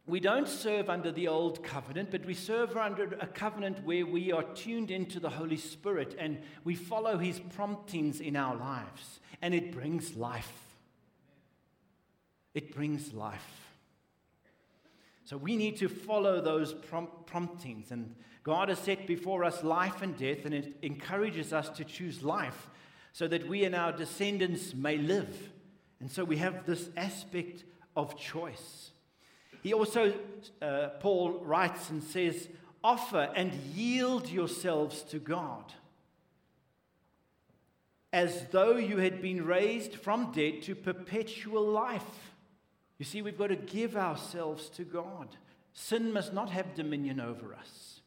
we 0.06 0.20
don't 0.20 0.48
serve 0.48 0.90
under 0.90 1.12
the 1.12 1.28
old 1.28 1.64
covenant, 1.64 2.12
but 2.12 2.26
we 2.26 2.34
serve 2.34 2.76
under 2.76 3.16
a 3.20 3.28
covenant 3.28 3.84
where 3.86 4.06
we 4.06 4.32
are 4.32 4.44
tuned 4.44 4.92
into 4.92 5.20
the 5.20 5.30
Holy 5.30 5.58
Spirit 5.58 6.16
and 6.18 6.40
we 6.64 6.76
follow 6.76 7.18
his 7.18 7.40
promptings 7.40 8.20
in 8.20 8.36
our 8.36 8.56
lives. 8.56 9.20
And 9.42 9.54
it 9.54 9.72
brings 9.72 10.16
life. 10.16 10.52
It 12.54 12.74
brings 12.74 13.14
life. 13.14 13.69
So 15.30 15.38
we 15.38 15.56
need 15.56 15.78
to 15.78 15.88
follow 15.88 16.42
those 16.42 16.74
promptings. 16.74 17.92
And 17.92 18.16
God 18.42 18.70
has 18.70 18.80
set 18.80 19.06
before 19.06 19.44
us 19.44 19.64
life 19.64 20.02
and 20.02 20.18
death, 20.18 20.44
and 20.46 20.56
it 20.56 20.78
encourages 20.82 21.54
us 21.54 21.70
to 21.70 21.86
choose 21.86 22.24
life 22.24 22.68
so 23.14 23.28
that 23.28 23.48
we 23.48 23.64
and 23.64 23.76
our 23.76 23.92
descendants 23.92 24.74
may 24.74 24.98
live. 24.98 25.52
And 26.00 26.10
so 26.10 26.24
we 26.24 26.38
have 26.38 26.66
this 26.66 26.90
aspect 26.98 27.64
of 27.96 28.18
choice. 28.18 28.90
He 29.62 29.72
also, 29.72 30.16
uh, 30.64 30.88
Paul 31.00 31.34
writes 31.44 31.92
and 31.92 32.02
says, 32.02 32.50
offer 32.84 33.30
and 33.36 33.54
yield 33.76 34.32
yourselves 34.32 35.04
to 35.12 35.20
God 35.20 35.74
as 38.12 38.46
though 38.50 38.78
you 38.78 38.98
had 38.98 39.22
been 39.22 39.46
raised 39.46 39.94
from 39.94 40.32
dead 40.32 40.64
to 40.64 40.74
perpetual 40.74 41.68
life. 41.68 42.32
You 43.00 43.06
see, 43.06 43.22
we've 43.22 43.38
got 43.38 43.48
to 43.48 43.56
give 43.56 43.96
ourselves 43.96 44.70
to 44.72 44.84
God. 44.84 45.30
Sin 45.74 46.12
must 46.14 46.34
not 46.34 46.50
have 46.52 46.76
dominion 46.76 47.20
over 47.20 47.56
us. 47.56 48.02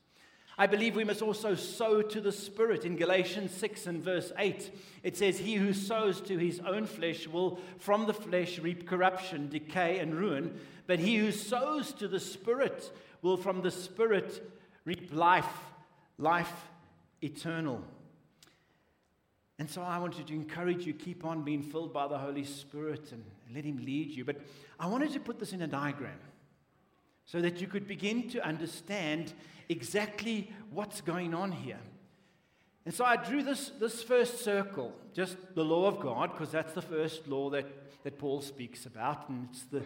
I 0.59 0.67
believe 0.67 0.95
we 0.95 1.05
must 1.05 1.23
also 1.23 1.55
sow 1.55 2.03
to 2.03 2.21
the 2.21 2.31
Spirit. 2.31 2.85
In 2.85 2.97
Galatians 2.97 3.53
6 3.53 3.87
and 3.87 4.03
verse 4.03 4.33
8, 4.39 4.71
it 5.03 5.17
says, 5.17 5.39
He 5.39 5.55
who 5.55 5.73
sows 5.73 6.21
to 6.21 6.37
his 6.37 6.61
own 6.61 6.85
flesh 6.85 7.27
will 7.27 7.59
from 7.79 8.07
the 8.07 8.13
flesh 8.13 8.59
reap 8.59 8.87
corruption, 8.87 9.49
decay, 9.49 9.99
and 9.99 10.15
ruin. 10.15 10.61
But 10.87 10.99
he 10.99 11.17
who 11.17 11.33
sows 11.33 11.93
to 11.95 12.07
the 12.07 12.21
Spirit 12.21 12.93
will 13.23 13.39
from 13.39 13.63
the 13.63 13.71
Spirit 13.71 14.47
reap 14.85 15.15
life, 15.15 15.47
life 16.19 16.53
eternal. 17.23 17.83
And 19.63 19.71
so 19.71 19.81
I 19.81 19.97
wanted 19.97 20.27
to 20.27 20.35
encourage 20.35 20.85
you, 20.87 20.93
keep 20.93 21.25
on 21.25 21.45
being 21.45 21.63
filled 21.63 21.93
by 21.93 22.09
the 22.09 22.19
Holy 22.19 22.43
Spirit 22.43 23.13
and 23.13 23.23
let 23.55 23.65
Him 23.65 23.77
lead 23.85 24.11
you. 24.11 24.25
But 24.25 24.39
I 24.81 24.89
wanted 24.89 25.13
to 25.13 25.21
put 25.21 25.39
this 25.39 25.53
in 25.53 25.63
a 25.63 25.69
diagram 25.69 26.19
so 27.27 27.41
that 27.41 27.61
you 27.61 27.69
could 27.69 27.87
begin 27.87 28.29
to 28.31 28.45
understand 28.45 29.33
exactly 29.69 30.51
what's 30.73 31.01
going 31.01 31.33
on 31.33 31.53
here. 31.53 31.79
And 32.85 32.93
so 32.93 33.05
I 33.05 33.15
drew 33.15 33.45
this, 33.45 33.71
this 33.79 34.03
first 34.03 34.43
circle, 34.43 34.97
just 35.15 35.37
the 35.55 35.65
law 35.65 35.87
of 35.87 36.01
God, 36.01 36.33
because 36.33 36.51
that's 36.51 36.73
the 36.73 36.83
first 36.83 37.29
law 37.29 37.49
that, 37.51 38.03
that 38.03 38.19
Paul 38.19 38.41
speaks 38.41 38.85
about, 38.85 39.29
and 39.29 39.47
it's 39.49 39.63
the, 39.67 39.83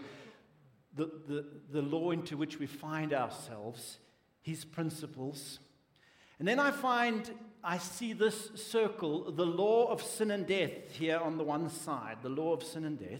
the, 0.94 1.10
the, 1.28 1.44
the 1.70 1.82
law 1.82 2.12
into 2.12 2.38
which 2.38 2.58
we 2.58 2.64
find 2.64 3.12
ourselves, 3.12 3.98
his 4.40 4.64
principles. 4.64 5.58
And 6.38 6.48
then 6.48 6.58
I 6.58 6.70
find, 6.70 7.30
I 7.68 7.78
see 7.78 8.12
this 8.12 8.50
circle, 8.54 9.32
the 9.32 9.44
law 9.44 9.90
of 9.90 10.00
sin 10.00 10.30
and 10.30 10.46
death 10.46 10.92
here 10.92 11.18
on 11.18 11.36
the 11.36 11.42
one 11.42 11.68
side, 11.68 12.18
the 12.22 12.28
law 12.28 12.52
of 12.52 12.62
sin 12.62 12.84
and 12.84 12.96
death. 12.96 13.10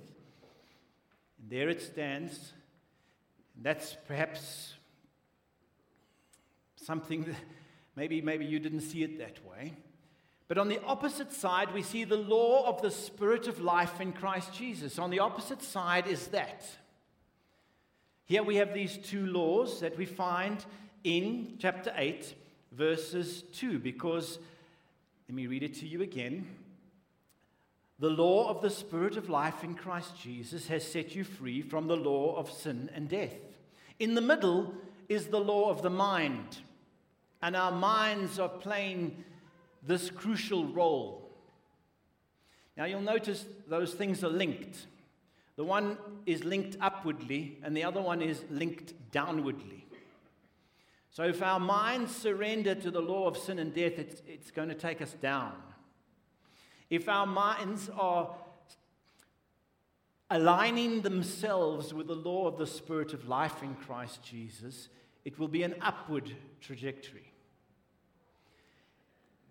And 1.40 1.50
there 1.50 1.68
it 1.68 1.82
stands. 1.82 2.52
And 3.56 3.64
That's 3.64 3.96
perhaps 4.06 4.74
something 6.76 7.24
that 7.24 7.35
maybe, 7.96 8.20
maybe 8.20 8.44
you 8.46 8.61
didn't 8.61 8.82
see 8.82 9.02
it 9.02 9.18
that 9.18 9.44
way. 9.44 9.74
But 10.46 10.59
on 10.59 10.68
the 10.68 10.80
opposite 10.85 11.32
side, 11.32 11.74
we 11.74 11.82
see 11.82 12.04
the 12.04 12.16
law 12.16 12.68
of 12.68 12.80
the 12.80 12.92
Spirit 12.92 13.48
of 13.48 13.61
life 13.61 14.00
in 14.00 14.12
Christ 14.12 14.54
Jesus. 14.54 14.96
On 14.96 15.11
the 15.11 15.18
opposite 15.18 15.61
side 15.61 16.06
is 16.06 16.28
that. 16.28 16.64
Here 18.26 18.44
we 18.44 18.56
have 18.56 18.72
these 18.72 18.96
two 18.96 19.26
laws 19.26 19.80
that 19.80 19.98
we 19.98 20.06
find 20.06 20.64
in 21.02 21.56
chapter 21.59 21.92
8, 21.96 22.32
verses 22.76 23.42
2, 23.54 23.78
because, 23.78 24.38
let 25.28 25.34
me 25.34 25.46
read 25.46 25.62
it 25.62 25.74
to 25.76 25.86
you 25.86 26.02
again. 26.02 26.46
The 27.98 28.10
law 28.10 28.50
of 28.50 28.60
the 28.60 28.68
Spirit 28.68 29.16
of 29.16 29.30
life 29.30 29.64
in 29.64 29.74
Christ 29.74 30.12
Jesus 30.20 30.68
has 30.68 30.86
set 30.86 31.14
you 31.14 31.24
free 31.24 31.62
from 31.62 31.88
the 31.88 31.96
law 31.96 32.36
of 32.36 32.50
sin 32.50 32.90
and 32.94 33.08
death. 33.08 33.32
In 33.98 34.14
the 34.14 34.20
middle 34.20 34.74
is 35.08 35.28
the 35.28 35.40
law 35.40 35.70
of 35.70 35.80
the 35.80 35.90
mind, 35.90 36.58
and 37.40 37.56
our 37.56 37.72
minds 37.72 38.38
are 38.38 38.50
playing 38.50 39.24
this 39.82 40.10
crucial 40.10 40.66
role. 40.66 41.30
Now 42.76 42.84
you'll 42.84 43.00
notice 43.00 43.46
those 43.66 43.94
things 43.94 44.22
are 44.22 44.28
linked. 44.28 44.86
The 45.56 45.64
one 45.64 45.96
is 46.26 46.44
linked 46.44 46.76
upwardly, 46.82 47.56
and 47.62 47.74
the 47.74 47.84
other 47.84 48.02
one 48.02 48.20
is 48.20 48.44
linked 48.50 48.92
downwardly. 49.10 49.86
So 51.16 51.22
if 51.22 51.42
our 51.42 51.59
minds 51.59 52.14
surrender 52.14 52.74
to 52.74 52.90
the 52.90 53.00
law 53.00 53.26
of 53.26 53.38
sin 53.38 53.59
and 53.59 53.72
death, 53.72 53.98
it's, 53.98 54.20
it's 54.26 54.50
going 54.50 54.68
to 54.68 54.74
take 54.74 55.00
us 55.00 55.14
down. 55.14 55.55
If 56.90 57.09
our 57.09 57.24
minds 57.24 57.88
are 57.96 58.35
aligning 60.29 61.00
themselves 61.00 61.94
with 61.94 62.09
the 62.09 62.14
law 62.14 62.46
of 62.46 62.59
the 62.59 62.66
Spirit 62.66 63.14
of 63.14 63.26
life 63.29 63.62
in 63.62 63.76
Christ 63.76 64.22
Jesus, 64.24 64.90
it 65.24 65.38
will 65.38 65.48
be 65.48 65.62
an 65.62 65.76
upward 65.81 66.31
trajectory. 66.61 67.33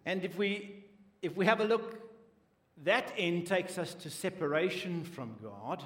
And 0.05 0.23
if 0.23 0.37
we, 0.37 0.83
if 1.23 1.35
we 1.35 1.47
have 1.47 1.61
a 1.61 1.65
look, 1.65 1.99
that 2.83 3.11
end 3.17 3.47
takes 3.47 3.79
us 3.79 3.95
to 3.95 4.11
separation 4.11 5.03
from 5.03 5.35
God. 5.41 5.83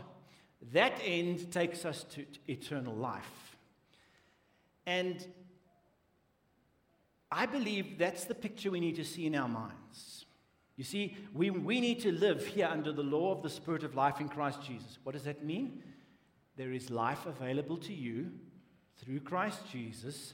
That 0.74 1.00
end 1.06 1.54
takes 1.54 1.86
us 1.86 2.04
to 2.16 2.26
eternal 2.50 2.96
life. 2.96 3.56
And 4.86 5.26
I 7.32 7.46
believe 7.46 7.98
that's 7.98 8.26
the 8.26 8.36
picture 8.36 8.72
we 8.72 8.80
need 8.80 8.96
to 8.96 9.06
see 9.06 9.28
in 9.28 9.36
our 9.36 9.48
minds. 9.48 10.26
You 10.76 10.84
see, 10.84 11.18
we, 11.34 11.50
we 11.50 11.80
need 11.80 12.00
to 12.02 12.12
live 12.12 12.46
here 12.48 12.68
under 12.68 12.92
the 12.92 13.04
law 13.04 13.34
of 13.36 13.44
the 13.44 13.50
Spirit 13.50 13.84
of 13.84 13.96
life 13.96 14.20
in 14.20 14.30
Christ 14.30 14.62
Jesus. 14.64 14.98
What 15.04 15.12
does 15.12 15.26
that 15.26 15.44
mean? 15.44 15.84
There 16.56 16.72
is 16.72 16.90
life 16.90 17.26
available 17.26 17.78
to 17.78 17.94
you 17.94 18.32
through 18.98 19.20
Christ 19.22 19.60
Jesus, 19.72 20.34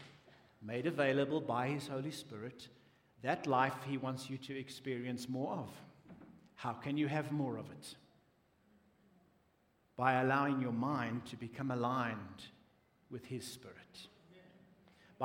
made 0.61 0.85
available 0.85 1.41
by 1.41 1.67
His 1.69 1.87
Holy 1.87 2.11
Spirit. 2.11 2.67
That 3.23 3.47
life 3.47 3.75
He 3.87 3.97
wants 3.97 4.29
you 4.29 4.37
to 4.37 4.57
experience 4.57 5.27
more 5.27 5.53
of. 5.53 5.69
How 6.55 6.73
can 6.73 6.95
you 6.95 7.07
have 7.07 7.31
more 7.31 7.57
of 7.57 7.69
it? 7.71 7.95
By 9.97 10.13
allowing 10.21 10.61
your 10.61 10.71
mind 10.71 11.25
to 11.27 11.35
become 11.35 11.71
aligned 11.71 12.43
with 13.09 13.25
His 13.25 13.45
Spirit 13.45 13.84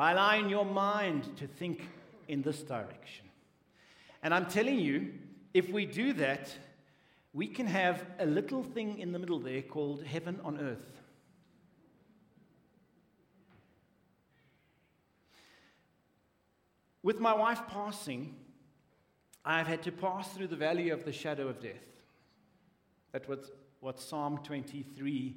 by 0.01 0.13
allowing 0.13 0.49
your 0.49 0.65
mind 0.65 1.29
to 1.37 1.47
think 1.47 1.87
in 2.27 2.41
this 2.41 2.63
direction. 2.63 3.27
And 4.23 4.33
I'm 4.33 4.47
telling 4.47 4.79
you, 4.79 5.13
if 5.53 5.69
we 5.69 5.85
do 5.85 6.15
that, 6.15 6.49
we 7.35 7.47
can 7.47 7.67
have 7.67 8.03
a 8.19 8.25
little 8.25 8.63
thing 8.63 8.99
in 8.99 9.13
the 9.13 9.19
middle 9.19 9.39
there 9.39 9.61
called 9.61 10.03
heaven 10.05 10.41
on 10.43 10.59
earth. 10.59 11.03
With 17.03 17.21
my 17.21 17.35
wife 17.35 17.61
passing, 17.69 18.37
I've 19.45 19.67
had 19.67 19.83
to 19.83 19.93
pass 19.93 20.33
through 20.33 20.47
the 20.47 20.57
valley 20.57 20.89
of 20.89 21.05
the 21.05 21.13
shadow 21.13 21.47
of 21.47 21.61
death. 21.61 21.75
That 23.13 23.29
was 23.29 23.51
what 23.81 24.01
Psalm 24.01 24.41
23, 24.45 25.37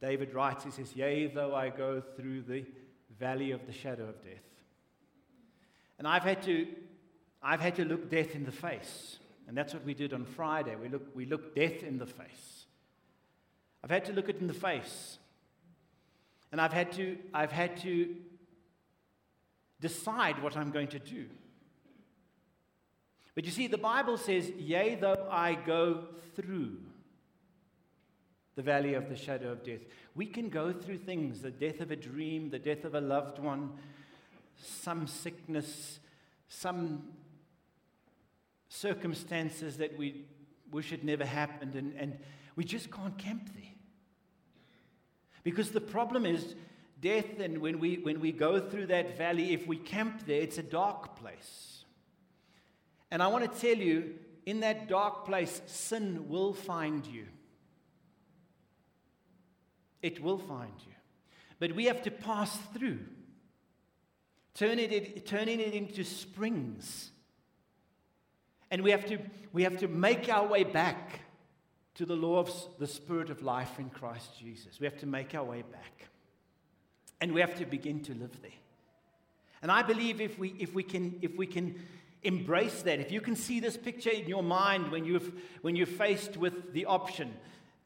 David 0.00 0.32
writes. 0.32 0.64
He 0.64 0.70
says, 0.70 0.96
Yea, 0.96 1.26
though 1.26 1.54
I 1.54 1.68
go 1.68 2.00
through 2.16 2.44
the 2.44 2.64
valley 3.20 3.52
of 3.52 3.66
the 3.66 3.72
shadow 3.72 4.04
of 4.04 4.24
death. 4.24 4.42
And 5.98 6.08
I've 6.08 6.24
had 6.24 6.42
to, 6.44 6.66
I've 7.42 7.60
had 7.60 7.76
to 7.76 7.84
look 7.84 8.10
death 8.10 8.34
in 8.34 8.44
the 8.44 8.52
face. 8.52 9.18
And 9.46 9.56
that's 9.56 9.74
what 9.74 9.84
we 9.84 9.94
did 9.94 10.12
on 10.14 10.24
Friday. 10.24 10.74
We 10.74 10.88
look, 10.88 11.14
we 11.14 11.26
look 11.26 11.54
death 11.54 11.82
in 11.82 11.98
the 11.98 12.06
face. 12.06 12.64
I've 13.84 13.90
had 13.90 14.06
to 14.06 14.12
look 14.12 14.28
it 14.28 14.40
in 14.40 14.46
the 14.46 14.54
face. 14.54 15.18
And 16.50 16.60
I've 16.60 16.72
had 16.72 16.92
to, 16.92 17.18
I've 17.34 17.52
had 17.52 17.76
to 17.82 18.16
decide 19.80 20.42
what 20.42 20.56
I'm 20.56 20.70
going 20.70 20.88
to 20.88 20.98
do. 20.98 21.26
But 23.34 23.44
you 23.44 23.50
see, 23.50 23.66
the 23.68 23.78
Bible 23.78 24.16
says, 24.16 24.50
Yea, 24.58 24.96
though 24.96 25.28
I 25.30 25.54
go 25.54 26.04
through 26.34 26.78
the 28.56 28.62
valley 28.62 28.94
of 28.94 29.08
the 29.08 29.16
shadow 29.16 29.52
of 29.52 29.64
death. 29.64 29.80
We 30.14 30.26
can 30.26 30.48
go 30.48 30.72
through 30.72 30.98
things 30.98 31.40
the 31.40 31.50
death 31.50 31.80
of 31.80 31.90
a 31.90 31.96
dream, 31.96 32.50
the 32.50 32.58
death 32.58 32.84
of 32.84 32.94
a 32.94 33.00
loved 33.00 33.38
one, 33.38 33.72
some 34.56 35.06
sickness, 35.06 36.00
some 36.48 37.04
circumstances 38.68 39.78
that 39.78 39.96
we 39.96 40.24
wish 40.70 40.90
had 40.90 41.04
never 41.04 41.24
happened, 41.24 41.74
and, 41.74 41.94
and 41.96 42.18
we 42.56 42.64
just 42.64 42.90
can't 42.90 43.16
camp 43.18 43.50
there. 43.54 43.64
Because 45.42 45.70
the 45.70 45.80
problem 45.80 46.26
is, 46.26 46.54
death, 47.00 47.40
and 47.40 47.58
when 47.58 47.78
we, 47.78 47.96
when 47.96 48.20
we 48.20 48.32
go 48.32 48.60
through 48.60 48.86
that 48.86 49.16
valley, 49.16 49.52
if 49.52 49.66
we 49.66 49.76
camp 49.76 50.26
there, 50.26 50.40
it's 50.40 50.58
a 50.58 50.62
dark 50.62 51.16
place. 51.16 51.84
And 53.10 53.22
I 53.22 53.28
want 53.28 53.50
to 53.50 53.60
tell 53.60 53.76
you, 53.76 54.14
in 54.46 54.60
that 54.60 54.88
dark 54.88 55.24
place, 55.24 55.60
sin 55.66 56.28
will 56.28 56.52
find 56.52 57.06
you. 57.06 57.26
It 60.02 60.22
will 60.22 60.38
find 60.38 60.72
you. 60.86 60.92
But 61.58 61.74
we 61.74 61.84
have 61.86 62.02
to 62.02 62.10
pass 62.10 62.56
through, 62.74 63.00
turning 64.54 64.90
it, 64.90 65.26
turning 65.26 65.60
it 65.60 65.74
into 65.74 66.04
springs. 66.04 67.10
And 68.70 68.82
we 68.82 68.90
have, 68.92 69.04
to, 69.06 69.18
we 69.52 69.64
have 69.64 69.78
to 69.78 69.88
make 69.88 70.28
our 70.28 70.46
way 70.46 70.64
back 70.64 71.20
to 71.96 72.06
the 72.06 72.16
law 72.16 72.38
of 72.38 72.50
the 72.78 72.86
Spirit 72.86 73.28
of 73.28 73.42
life 73.42 73.78
in 73.78 73.90
Christ 73.90 74.38
Jesus. 74.38 74.80
We 74.80 74.86
have 74.86 74.98
to 75.00 75.06
make 75.06 75.34
our 75.34 75.44
way 75.44 75.62
back. 75.62 76.08
And 77.20 77.32
we 77.32 77.42
have 77.42 77.56
to 77.56 77.66
begin 77.66 78.00
to 78.04 78.14
live 78.14 78.40
there. 78.40 78.50
And 79.60 79.70
I 79.70 79.82
believe 79.82 80.22
if 80.22 80.38
we, 80.38 80.54
if 80.58 80.72
we, 80.72 80.82
can, 80.82 81.18
if 81.20 81.36
we 81.36 81.46
can 81.46 81.74
embrace 82.22 82.80
that, 82.82 83.00
if 83.00 83.12
you 83.12 83.20
can 83.20 83.36
see 83.36 83.60
this 83.60 83.76
picture 83.76 84.08
in 84.08 84.26
your 84.26 84.42
mind 84.42 84.90
when, 84.90 85.04
you've, 85.04 85.30
when 85.60 85.76
you're 85.76 85.86
faced 85.86 86.38
with 86.38 86.72
the 86.72 86.86
option 86.86 87.34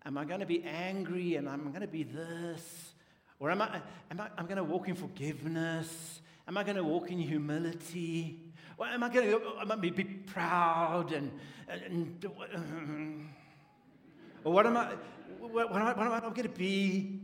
Am 0.07 0.19
I 0.19 0.25
going 0.25 0.40
to 0.40 0.47
be 0.47 0.62
angry 0.64 1.37
and 1.37 1.49
I'm 1.49 1.69
going 1.71 1.81
to 1.81 1.87
be 1.87 2.03
this? 2.03 2.93
Or 3.38 3.51
am 3.51 3.62
I, 3.62 3.81
am 4.11 4.21
I 4.21 4.29
I'm 4.37 4.47
going 4.47 4.57
to 4.57 4.64
walk 4.64 4.88
in 4.88 4.95
forgiveness? 4.95 6.21
Am 6.47 6.59
I 6.59 6.62
going 6.62 6.77
to 6.77 6.85
walk 6.85 7.11
in 7.11 7.19
humility? 7.19 8.40
Or 8.77 8.87
am 8.87 9.03
I 9.03 9.09
going 9.09 9.31
to 9.31 9.40
am 9.61 9.73
I 9.73 9.77
be 9.77 9.90
proud 9.90 11.12
and, 11.12 11.31
and, 11.69 11.83
and 11.83 13.29
or 14.45 14.53
what 14.53 14.67
am 14.67 14.77
I 14.77 14.95
what, 15.40 15.71
what 15.71 15.81
am 15.81 15.88
I, 15.88 15.93
what 15.95 16.07
am 16.07 16.12
I 16.12 16.21
going 16.21 16.35
to 16.35 16.49
be? 16.49 17.21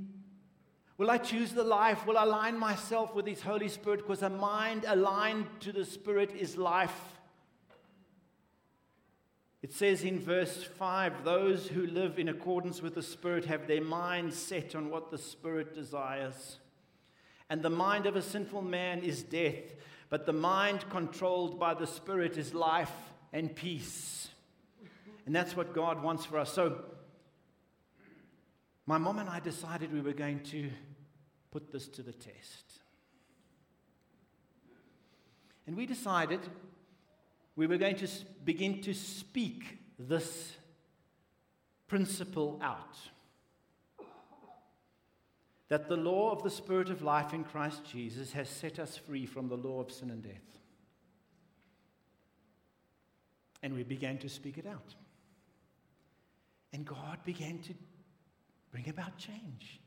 Will 0.97 1.11
I 1.11 1.19
choose 1.19 1.53
the 1.53 1.65
life? 1.65 2.07
Will 2.07 2.19
I 2.19 2.25
align 2.25 2.59
myself 2.59 3.15
with 3.15 3.27
His 3.27 3.41
Holy 3.41 3.69
Spirit? 3.69 4.01
Because 4.01 4.23
a 4.23 4.29
mind 4.29 4.85
aligned 4.87 5.47
to 5.61 5.73
the 5.73 5.85
Spirit 5.85 6.31
is 6.37 6.57
life. 6.57 7.20
It 9.63 9.75
says 9.75 10.05
in 10.05 10.19
verse 10.19 10.63
5 10.65 11.25
those 11.25 11.69
who 11.69 11.87
live 11.87 12.19
in 12.19 12.29
accordance 12.29 12.81
with 12.81 12.95
the 12.95 13.03
Spirit 13.03 13.45
have 13.45 13.67
their 13.67 13.83
minds 13.83 14.37
set 14.37 14.75
on 14.75 14.89
what 14.89 15.11
the 15.11 15.19
Spirit 15.19 15.75
desires. 15.75 16.59
And 17.51 17.63
the 17.63 17.71
mind 17.71 18.07
of 18.07 18.17
a 18.17 18.23
sinful 18.23 18.63
man 18.63 19.01
is 19.01 19.23
death, 19.23 19.75
but 20.09 20.25
the 20.25 20.33
mind 20.33 20.89
controlled 20.89 21.59
by 21.59 21.75
the 21.75 21.87
Spirit 21.87 22.39
is 22.39 22.55
life 22.55 22.93
and 23.33 23.55
peace. 23.55 24.29
And 25.27 25.35
that's 25.35 25.57
what 25.57 25.75
God 25.75 26.03
wants 26.03 26.25
for 26.25 26.39
us. 26.39 26.53
So, 26.53 26.83
my 28.87 28.99
mom 28.99 29.19
and 29.19 29.29
I 29.29 29.41
decided 29.41 29.93
we 29.93 30.01
were 30.01 30.13
going 30.13 30.41
to 30.45 30.71
put 31.51 31.71
this 31.71 31.87
to 31.89 32.03
the 32.03 32.13
test. 32.13 32.81
And 35.67 35.77
we 35.77 35.87
decided 35.87 36.41
we 37.61 37.67
were 37.67 37.77
going 37.77 37.97
to 37.97 38.09
begin 38.43 38.81
to 38.81 38.95
speak 38.95 39.77
this 39.99 40.57
principle 41.89 42.59
out. 42.63 42.97
That 45.69 45.87
the 45.87 45.97
law 45.99 46.33
of 46.33 46.43
the 46.43 46.49
Spirit 46.49 46.89
of 46.89 47.03
life 47.03 47.35
in 47.35 47.45
Christ 47.45 47.83
Jesus 47.85 48.33
has 48.33 48.49
set 48.49 48.79
us 48.79 48.97
free 48.97 49.27
from 49.27 49.49
the 49.49 49.59
law 49.59 49.79
of 49.79 49.93
sin 49.93 50.09
and 50.09 50.23
death. 50.23 50.59
And 53.63 53.75
we 53.75 53.83
began 53.83 54.17
to 54.21 54.31
speak 54.31 54.57
it 54.57 54.67
out. 54.67 54.95
And 56.73 56.87
God 56.87 57.19
began 57.27 57.59
to 57.59 57.75
bring 58.73 58.89
about 58.89 59.19
change 59.19 59.81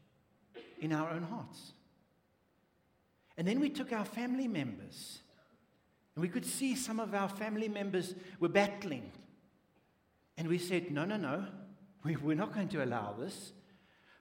in 0.80 0.94
our 0.94 1.10
own 1.10 1.24
hearts. 1.24 1.74
And 3.36 3.48
then 3.48 3.60
we 3.60 3.72
took 3.72 3.92
our 3.92 4.06
family 4.06 4.48
members 4.48 5.23
and 6.16 6.22
we 6.22 6.30
could 6.30 6.46
see 6.46 6.76
some 6.76 7.00
of 7.00 7.14
our 7.14 7.30
family 7.30 7.68
members 7.68 8.14
were 8.40 8.50
battling. 8.50 9.12
And 10.38 10.48
we 10.48 10.58
said, 10.58 10.92
no, 10.92 11.06
no, 11.06 11.18
no, 11.18 11.46
we, 12.04 12.16
we're 12.16 12.36
not 12.36 12.54
going 12.54 12.70
to 12.70 12.84
allow 12.84 13.14
this. 13.14 13.54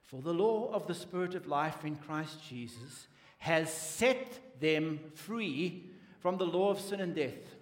For 0.05 0.21
the 0.21 0.33
law 0.33 0.71
of 0.73 0.87
the 0.87 0.95
Spirit 0.95 1.35
of 1.35 1.47
life 1.47 1.85
in 1.85 1.97
Christ 1.97 2.39
Jesus 2.49 3.09
has 3.39 3.73
set 3.73 4.61
them 4.61 5.01
free 5.15 5.91
from 6.21 6.39
the 6.39 6.47
law 6.47 6.71
of 6.71 6.81
sin 6.81 7.01
and 7.01 7.15
death. 7.15 7.57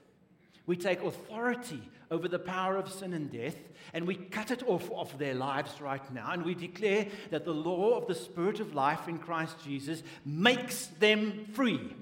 We 0.66 0.76
take 0.76 1.02
authority 1.02 1.80
over 2.10 2.28
the 2.28 2.38
power 2.38 2.76
of 2.76 2.92
sin 2.92 3.12
and 3.12 3.30
death 3.30 3.56
and 3.94 4.06
we 4.06 4.14
cut 4.14 4.50
it 4.50 4.62
off 4.66 4.90
of 4.90 5.16
their 5.18 5.34
lives 5.34 5.80
right 5.80 6.12
now. 6.12 6.32
And 6.32 6.44
we 6.44 6.54
declare 6.54 7.06
that 7.30 7.44
the 7.44 7.54
law 7.54 7.96
of 7.96 8.06
the 8.06 8.14
Spirit 8.14 8.60
of 8.60 8.74
life 8.74 9.08
in 9.08 9.18
Christ 9.18 9.56
Jesus 9.64 10.02
makes 10.24 10.86
them 10.86 11.46
free. 11.52 11.94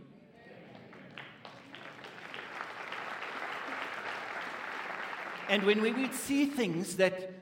And 5.48 5.62
when 5.64 5.80
we 5.80 5.92
would 5.92 6.14
see 6.14 6.46
things 6.46 6.96
that 6.96 7.32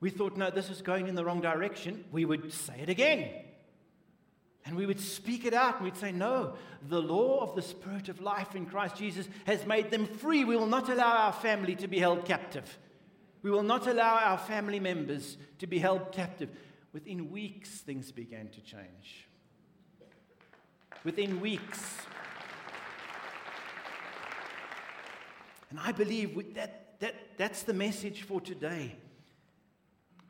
we 0.00 0.10
thought, 0.10 0.36
no, 0.36 0.50
this 0.50 0.68
is 0.68 0.82
going 0.82 1.08
in 1.08 1.14
the 1.14 1.24
wrong 1.24 1.40
direction, 1.40 2.04
we 2.12 2.24
would 2.24 2.52
say 2.52 2.78
it 2.80 2.88
again. 2.88 3.30
And 4.66 4.76
we 4.76 4.86
would 4.86 5.00
speak 5.00 5.44
it 5.44 5.52
out 5.52 5.76
and 5.76 5.84
we'd 5.84 5.96
say, 5.96 6.10
No, 6.10 6.54
the 6.88 7.00
law 7.00 7.40
of 7.42 7.54
the 7.54 7.62
Spirit 7.62 8.08
of 8.08 8.20
life 8.20 8.54
in 8.54 8.64
Christ 8.64 8.96
Jesus 8.96 9.28
has 9.46 9.66
made 9.66 9.90
them 9.90 10.06
free. 10.06 10.44
We 10.44 10.56
will 10.56 10.66
not 10.66 10.88
allow 10.88 11.16
our 11.16 11.32
family 11.32 11.74
to 11.76 11.88
be 11.88 11.98
held 11.98 12.24
captive. 12.24 12.78
We 13.42 13.50
will 13.50 13.62
not 13.62 13.86
allow 13.86 14.16
our 14.16 14.38
family 14.38 14.80
members 14.80 15.36
to 15.58 15.66
be 15.66 15.78
held 15.78 16.12
captive. 16.12 16.48
Within 16.94 17.30
weeks, 17.30 17.68
things 17.80 18.10
began 18.10 18.48
to 18.48 18.60
change. 18.62 19.26
Within 21.04 21.42
weeks. 21.42 21.96
And 25.68 25.78
I 25.78 25.92
believe 25.92 26.34
with 26.34 26.54
that, 26.54 26.83
that 27.04 27.14
that's 27.36 27.64
the 27.64 27.74
message 27.74 28.22
for 28.22 28.40
today. 28.40 28.96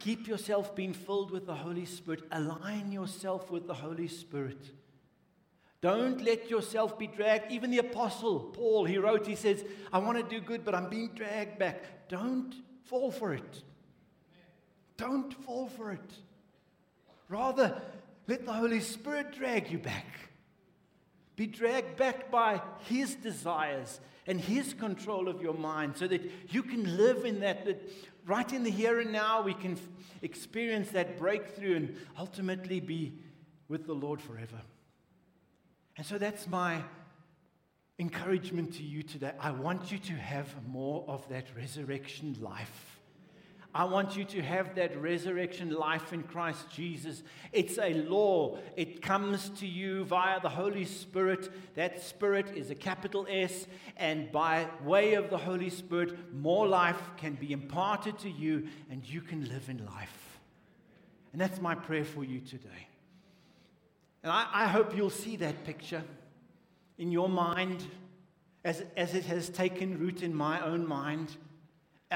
Keep 0.01 0.27
yourself 0.27 0.75
being 0.75 0.93
filled 0.93 1.31
with 1.31 1.47
the 1.47 1.55
Holy 1.55 1.85
Spirit. 1.85 2.25
Align 2.33 2.91
yourself 2.91 3.49
with 3.49 3.69
the 3.69 3.75
Holy 3.75 4.09
Spirit. 4.09 4.59
Don't 5.81 6.21
let 6.21 6.51
yourself 6.51 6.99
be 6.99 7.07
dragged. 7.07 7.53
Even 7.53 7.71
the 7.71 7.79
Apostle 7.79 8.41
Paul, 8.41 8.87
he 8.87 8.99
wrote, 8.99 9.25
he 9.25 9.37
says, 9.37 9.65
I 9.93 9.99
want 9.99 10.19
to 10.19 10.25
do 10.25 10.45
good, 10.45 10.65
but 10.65 10.75
I'm 10.75 10.91
being 10.91 11.11
dragged 11.15 11.61
back. 11.61 12.09
Don't 12.09 12.53
fall 12.83 13.13
for 13.13 13.33
it. 13.33 13.63
Don't 14.97 15.33
fall 15.45 15.69
for 15.69 15.93
it. 15.93 16.11
Rather, 17.29 17.81
let 18.27 18.45
the 18.45 18.53
Holy 18.53 18.81
Spirit 18.81 19.31
drag 19.31 19.71
you 19.71 19.79
back. 19.79 20.07
Be 21.37 21.47
dragged 21.47 21.97
back 21.97 22.31
by 22.31 22.62
His 22.88 23.14
desires 23.14 24.01
and 24.27 24.40
His 24.40 24.75
control 24.75 25.29
of 25.29 25.42
your 25.42 25.55
mind 25.55 25.97
so 25.97 26.07
that 26.07 26.23
you 26.51 26.62
can 26.62 26.97
live 26.97 27.25
in 27.25 27.40
that, 27.40 27.64
that 27.64 27.83
right 28.27 28.51
in 28.53 28.62
the 28.62 28.70
here 28.70 29.01
and 29.01 29.12
now, 29.12 29.42
we 29.42 29.55
can 29.55 29.79
experience 30.23 30.90
that 30.90 31.18
breakthrough 31.18 31.77
and 31.77 31.97
ultimately 32.18 32.81
be 32.81 33.18
with 33.68 33.87
the 33.87 33.94
Lord 33.94 34.20
forever. 34.20 34.61
And 35.97 36.07
so 36.07 36.18
that's 36.18 36.47
my 36.47 36.83
encouragement 37.99 38.75
to 38.75 38.83
you 38.83 39.03
today. 39.03 39.33
I 39.38 39.53
want 39.53 39.92
you 39.92 39.99
to 39.99 40.12
have 40.12 40.49
more 40.66 41.05
of 41.07 41.29
that 41.29 41.47
resurrection 41.57 42.37
life. 42.40 42.94
I 43.75 43.85
want 43.85 44.17
you 44.17 44.25
to 44.27 44.43
have 44.43 44.77
that 44.77 44.97
resurrection 44.97 45.71
life 45.71 46.13
in 46.13 46.23
Christ 46.23 46.71
Jesus. 46.71 47.25
It's 47.53 47.77
a 47.77 47.93
law. 47.93 48.59
It 48.77 49.03
comes 49.03 49.49
to 49.59 49.67
you 49.67 50.05
via 50.05 50.41
the 50.41 50.49
Holy 50.49 50.85
Spirit. 50.85 51.51
That 51.75 52.01
Spirit 52.01 52.57
is 52.57 52.71
a 52.71 52.77
capital 52.77 53.27
S, 53.29 53.67
and 53.97 54.31
by 54.31 54.69
way 54.85 55.15
of 55.15 55.29
the 55.29 55.39
Holy 55.39 55.71
Spirit, 55.71 56.33
more 56.33 56.69
life 56.69 57.01
can 57.17 57.35
be 57.35 57.53
imparted 57.53 58.17
to 58.21 58.31
you, 58.31 58.69
and 58.91 59.05
you 59.05 59.21
can 59.21 59.49
live 59.49 59.69
in 59.69 59.85
life. 59.85 60.39
And 61.33 61.41
that's 61.41 61.61
my 61.61 61.75
prayer 61.75 62.05
for 62.05 62.23
you 62.23 62.39
today. 62.39 62.87
And 64.23 64.31
I, 64.31 64.47
I 64.53 64.67
hope 64.69 64.97
you'll 64.97 65.11
see 65.11 65.35
that 65.37 65.65
picture 65.65 66.05
in 66.97 67.11
your 67.11 67.29
mind 67.29 67.85
as, 68.65 68.85
as 68.97 69.15
it 69.15 69.25
has 69.25 69.49
taken 69.49 69.99
root 69.99 70.23
in 70.23 70.33
my 70.33 70.65
own 70.65 70.87
mind. 70.87 71.37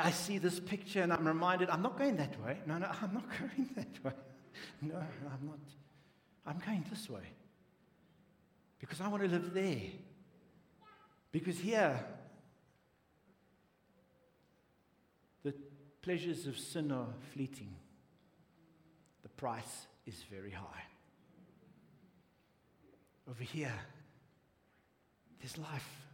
I 0.04 0.11
see 0.11 0.38
this 0.38 0.61
picture 0.61 1.02
and 1.02 1.12
I'm 1.12 1.26
reminded, 1.26 1.70
I'm 1.70 1.82
not 1.82 1.98
going 1.98 2.16
that 2.16 2.40
way. 2.44 2.58
No, 2.66 2.78
no, 2.78 2.87
I'm 3.02 3.14
not 3.14 3.24
going 3.38 3.68
that 3.76 4.04
way. 4.04 4.12
No, 4.82 4.96
I'm 4.96 5.46
not. 5.46 5.58
I'm 6.46 6.58
going 6.64 6.84
this 6.90 7.08
way. 7.08 7.22
Because 8.78 9.00
I 9.00 9.08
want 9.08 9.22
to 9.22 9.28
live 9.28 9.52
there. 9.52 9.80
Because 11.30 11.58
here, 11.58 11.98
the 15.44 15.54
pleasures 16.00 16.46
of 16.46 16.58
sin 16.58 16.90
are 16.90 17.08
fleeting, 17.34 17.74
the 19.22 19.28
price 19.28 19.87
is 20.06 20.24
very 20.30 20.52
high. 20.52 20.84
Over 23.28 23.42
here, 23.42 23.74
there's 25.40 25.58
life 25.58 26.08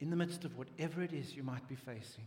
in 0.00 0.10
the 0.10 0.16
midst 0.16 0.44
of 0.44 0.56
whatever 0.56 1.02
it 1.02 1.12
is 1.12 1.36
you 1.36 1.42
might 1.42 1.66
be 1.68 1.74
facing. 1.74 2.24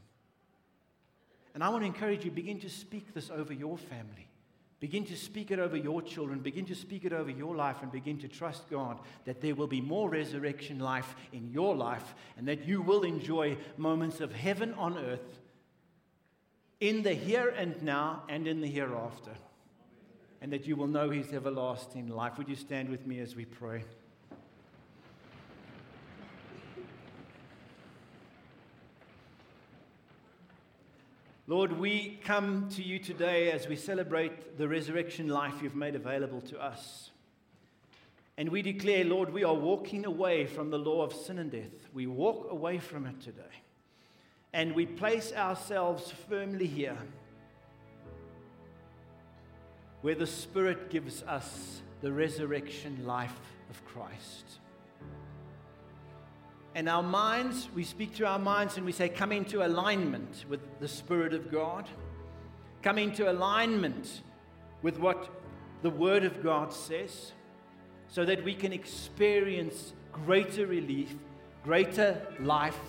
And 1.54 1.64
I 1.64 1.70
want 1.70 1.84
to 1.84 1.88
encourage 1.88 2.24
you 2.26 2.32
begin 2.32 2.60
to 2.62 2.70
speak 2.70 3.14
this 3.14 3.30
over 3.30 3.54
your 3.54 3.78
family. 3.78 4.28
Begin 4.80 5.06
to 5.06 5.16
speak 5.16 5.50
it 5.50 5.60
over 5.60 5.78
your 5.78 6.02
children. 6.02 6.40
Begin 6.40 6.66
to 6.66 6.76
speak 6.76 7.06
it 7.06 7.14
over 7.14 7.30
your 7.30 7.56
life 7.56 7.78
and 7.82 7.92
begin 7.92 8.18
to 8.20 8.28
trust 8.28 8.70
God 8.70 9.00
that 9.26 9.40
there 9.40 9.56
will 9.56 9.68
be 9.68 9.80
more 9.80 10.10
resurrection 10.10 10.80
life 10.80 11.16
in 11.32 11.50
your 11.52 11.74
life 11.76 12.16
and 12.38 12.48
that 12.48 12.68
you 12.68 12.82
will 12.82 13.04
enjoy 13.04 13.56
moments 13.78 14.20
of 14.20 14.34
heaven 14.34 14.74
on 14.74 14.98
earth 14.98 15.40
in 16.82 17.02
the 17.02 17.14
here 17.14 17.48
and 17.56 17.82
now 17.82 18.24
and 18.28 18.46
in 18.46 18.60
the 18.60 18.68
hereafter. 18.68 19.32
And 20.42 20.52
that 20.52 20.68
you 20.68 20.76
will 20.76 20.88
know 20.88 21.10
His 21.10 21.32
everlasting 21.32 22.10
life. 22.10 22.38
Would 22.38 22.50
you 22.50 22.58
stand 22.58 22.90
with 22.90 23.08
me 23.08 23.20
as 23.20 23.38
we 23.38 23.46
pray? 23.46 23.86
Lord, 31.46 31.74
we 31.74 32.22
come 32.24 32.70
to 32.70 32.82
you 32.82 33.00
today 33.00 33.52
as 33.52 33.68
we 33.68 33.76
celebrate 33.76 34.58
the 34.58 34.66
resurrection 34.70 35.28
life 35.28 35.56
you've 35.62 35.76
made 35.76 35.94
available 35.94 36.40
to 36.40 36.58
us. 36.58 37.10
And 38.38 38.48
we 38.48 38.62
declare, 38.62 39.04
Lord, 39.04 39.34
we 39.34 39.44
are 39.44 39.54
walking 39.54 40.06
away 40.06 40.46
from 40.46 40.70
the 40.70 40.80
law 40.80 41.04
of 41.04 41.12
sin 41.12 41.40
and 41.40 41.52
death. 41.52 41.90
We 41.94 42.08
walk 42.08 42.50
away 42.50 42.80
from 42.80 43.06
it 43.06 43.20
today. 43.20 43.42
And 44.54 44.74
we 44.74 44.86
place 44.86 45.34
ourselves 45.34 46.14
firmly 46.30 46.66
here 46.66 46.98
where 50.02 50.16
the 50.16 50.28
Spirit 50.28 50.90
gives 50.90 51.24
us 51.24 51.82
the 52.02 52.12
resurrection 52.14 53.06
life 53.06 53.38
of 53.70 53.84
Christ. 53.86 54.60
And 56.76 56.90
our 56.90 57.04
minds, 57.04 57.70
we 57.76 57.84
speak 57.84 58.16
to 58.16 58.26
our 58.26 58.40
minds 58.40 58.78
and 58.78 58.86
we 58.86 58.92
say, 58.92 59.08
come 59.08 59.32
into 59.32 59.66
alignment 59.66 60.46
with 60.50 60.60
the 60.80 60.88
Spirit 60.88 61.34
of 61.34 61.52
God. 61.52 61.88
Come 62.82 62.98
into 62.98 63.32
alignment 63.32 64.22
with 64.82 64.98
what 64.98 65.30
the 65.84 65.90
Word 65.90 66.24
of 66.24 66.42
God 66.44 66.74
says, 66.74 67.32
so 68.08 68.26
that 68.26 68.44
we 68.44 68.56
can 68.56 68.74
experience 68.74 69.94
greater 70.12 70.66
relief, 70.66 71.14
greater 71.64 72.22
life 72.40 72.80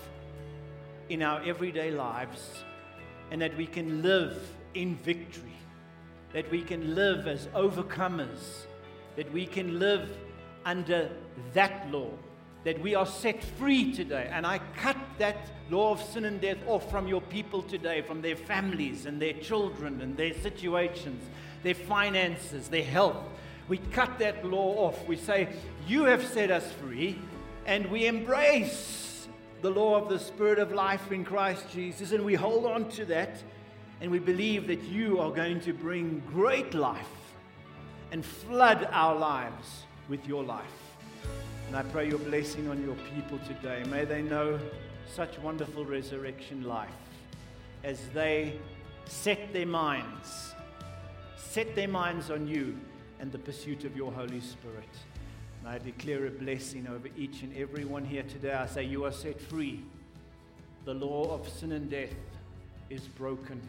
in 1.08 1.22
our 1.22 1.42
everyday 1.42 1.90
lives, 1.90 2.64
and 3.30 3.40
that 3.42 3.56
we 3.56 3.66
can 3.66 4.02
live 4.02 4.38
in 4.74 4.96
victory, 4.96 5.56
that 6.32 6.50
we 6.50 6.62
can 6.62 6.94
live 6.94 7.26
as 7.26 7.46
overcomers, 7.48 8.66
that 9.16 9.30
we 9.32 9.46
can 9.46 9.78
live 9.78 10.08
under 10.64 11.10
that 11.52 11.90
law 11.90 12.10
that 12.64 12.80
we 12.80 12.94
are 12.94 13.06
set 13.06 13.44
free 13.44 13.92
today. 13.92 14.28
And 14.32 14.46
I 14.46 14.58
cut 14.76 14.96
that 15.18 15.36
law 15.70 15.92
of 15.92 16.02
sin 16.02 16.24
and 16.24 16.40
death 16.40 16.58
off 16.66 16.90
from 16.90 17.06
your 17.06 17.20
people 17.20 17.62
today, 17.62 18.02
from 18.02 18.22
their 18.22 18.36
families 18.36 19.06
and 19.06 19.20
their 19.20 19.34
children 19.34 20.00
and 20.00 20.16
their 20.16 20.34
situations, 20.34 21.22
their 21.62 21.74
finances, 21.74 22.68
their 22.68 22.84
health. 22.84 23.16
We 23.68 23.78
cut 23.78 24.18
that 24.18 24.44
law 24.44 24.86
off. 24.86 25.06
We 25.06 25.16
say, 25.16 25.48
You 25.86 26.04
have 26.04 26.24
set 26.26 26.50
us 26.50 26.70
free, 26.72 27.18
and 27.66 27.90
we 27.90 28.06
embrace 28.06 29.26
the 29.62 29.70
law 29.70 29.96
of 29.96 30.10
the 30.10 30.18
Spirit 30.18 30.58
of 30.58 30.72
life 30.72 31.10
in 31.10 31.24
Christ 31.24 31.64
Jesus, 31.72 32.12
and 32.12 32.24
we 32.24 32.34
hold 32.34 32.66
on 32.66 32.90
to 32.90 33.06
that, 33.06 33.42
and 34.02 34.10
we 34.10 34.18
believe 34.18 34.66
that 34.66 34.82
you 34.82 35.18
are 35.18 35.30
going 35.30 35.60
to 35.60 35.72
bring 35.72 36.22
great 36.30 36.74
life 36.74 37.08
and 38.12 38.24
flood 38.24 38.86
our 38.90 39.16
lives 39.16 39.84
with 40.08 40.26
your 40.28 40.44
life. 40.44 40.83
And 41.66 41.76
I 41.76 41.82
pray 41.82 42.08
your 42.08 42.18
blessing 42.18 42.68
on 42.68 42.84
your 42.84 42.96
people 43.14 43.38
today. 43.46 43.82
May 43.90 44.04
they 44.04 44.22
know 44.22 44.58
such 45.12 45.38
wonderful 45.38 45.84
resurrection 45.84 46.64
life 46.64 46.88
as 47.82 47.98
they 48.14 48.58
set 49.06 49.52
their 49.52 49.66
minds, 49.66 50.54
set 51.36 51.74
their 51.74 51.88
minds 51.88 52.30
on 52.30 52.46
you 52.46 52.76
and 53.20 53.30
the 53.32 53.38
pursuit 53.38 53.84
of 53.84 53.96
your 53.96 54.12
Holy 54.12 54.40
Spirit. 54.40 54.88
And 55.60 55.68
I 55.68 55.78
declare 55.78 56.26
a 56.26 56.30
blessing 56.30 56.86
over 56.86 57.08
each 57.16 57.42
and 57.42 57.56
every 57.56 57.84
one 57.84 58.04
here 58.04 58.22
today. 58.22 58.52
I 58.52 58.66
say, 58.66 58.84
You 58.84 59.04
are 59.04 59.12
set 59.12 59.40
free. 59.40 59.82
The 60.84 60.94
law 60.94 61.32
of 61.32 61.48
sin 61.48 61.72
and 61.72 61.90
death 61.90 62.14
is 62.90 63.02
broken. 63.02 63.60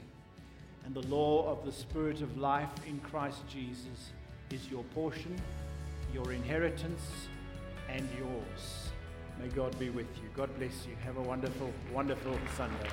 And 0.86 0.94
the 0.94 1.08
law 1.08 1.50
of 1.50 1.66
the 1.66 1.72
Spirit 1.72 2.22
of 2.22 2.38
life 2.38 2.70
in 2.88 3.00
Christ 3.00 3.40
Jesus 3.48 4.12
is 4.52 4.70
your 4.70 4.84
portion, 4.94 5.36
your 6.14 6.32
inheritance 6.32 7.02
and 7.96 8.10
yours. 8.20 8.90
May 9.42 9.48
God 9.48 9.78
be 9.80 9.90
with 9.90 10.08
you. 10.22 10.30
God 10.36 10.50
bless 10.58 10.86
you. 10.86 10.96
Have 11.06 11.18
a 11.18 11.22
wonderful, 11.22 11.72
wonderful 11.94 12.38
Sunday. 12.58 12.90